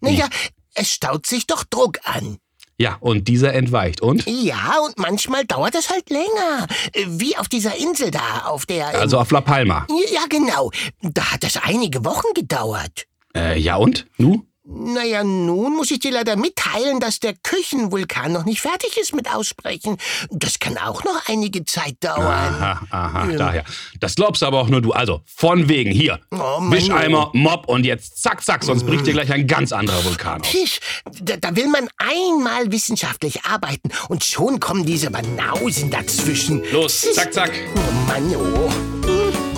Naja, 0.01 0.29
es 0.75 0.91
staut 0.93 1.27
sich 1.27 1.47
doch 1.47 1.65
Druck 1.65 1.99
an. 2.05 2.39
Ja, 2.77 2.97
und 3.01 3.29
dieser 3.29 3.55
entweicht. 3.55 4.01
Und? 4.01 4.27
Ja, 4.27 4.79
und 4.85 4.99
manchmal 4.99 5.45
dauert 5.45 5.75
es 5.75 5.91
halt 5.91 6.11
länger. 6.11 6.67
Wie 7.07 7.37
auf 7.37 7.47
dieser 7.49 7.77
Insel 7.77 8.11
da, 8.11 8.47
auf 8.47 8.67
der... 8.67 8.89
Also 8.89 9.19
auf 9.19 9.31
La 9.31 9.43
Palma. 9.43 9.87
ja, 10.13 10.23
genau. 10.29 10.71
Da 11.03 11.33
hat 11.33 11.45
es 11.45 11.57
einige 11.57 12.05
Wochen 12.05 12.33
gedauert. 12.35 13.07
Äh, 13.35 13.59
ja 13.59 13.77
und? 13.77 14.07
Nu? 14.17 14.45
Naja, 14.73 15.25
nun 15.25 15.75
muss 15.75 15.91
ich 15.91 15.99
dir 15.99 16.13
leider 16.13 16.37
mitteilen, 16.37 17.01
dass 17.01 17.19
der 17.19 17.35
Küchenvulkan 17.35 18.31
noch 18.31 18.45
nicht 18.45 18.61
fertig 18.61 18.97
ist 18.99 19.13
mit 19.15 19.29
Aussprechen. 19.35 19.97
Das 20.31 20.61
kann 20.61 20.79
auch 20.79 21.03
noch 21.03 21.27
einige 21.27 21.65
Zeit 21.65 21.97
dauern. 22.01 22.21
Aha, 22.21 22.81
aha, 22.91 23.31
Ja. 23.31 23.37
daher. 23.37 23.65
Das 23.99 24.15
glaubst 24.15 24.45
aber 24.45 24.61
auch 24.61 24.69
nur 24.69 24.81
du. 24.81 24.93
Also, 24.93 25.23
von 25.27 25.69
wegen. 25.69 25.91
Hier. 25.91 26.21
Oh, 26.31 26.61
Wischeimer, 26.71 27.31
Mob 27.33 27.69
und 27.69 27.85
jetzt 27.85 28.23
zack, 28.23 28.45
zack, 28.45 28.63
sonst 28.63 28.87
bricht 28.87 29.07
dir 29.07 29.13
gleich 29.15 29.33
ein 29.33 29.49
ganz 29.49 29.73
anderer 29.73 30.05
Vulkan 30.05 30.41
aus. 30.41 30.49
Tisch, 30.49 30.79
da, 31.21 31.37
da 31.37 31.57
will 31.57 31.67
man 31.67 31.89
einmal 31.97 32.71
wissenschaftlich 32.71 33.45
arbeiten 33.47 33.91
und 34.09 34.23
schon 34.25 34.61
kommen 34.61 34.85
diese 34.87 35.11
Banausen 35.11 35.91
dazwischen. 35.91 36.63
Los, 36.71 37.01
zack, 37.13 37.33
zack. 37.35 37.51
Oh 37.75 37.93
Mann, 38.07 38.37
oh. 38.37 39.50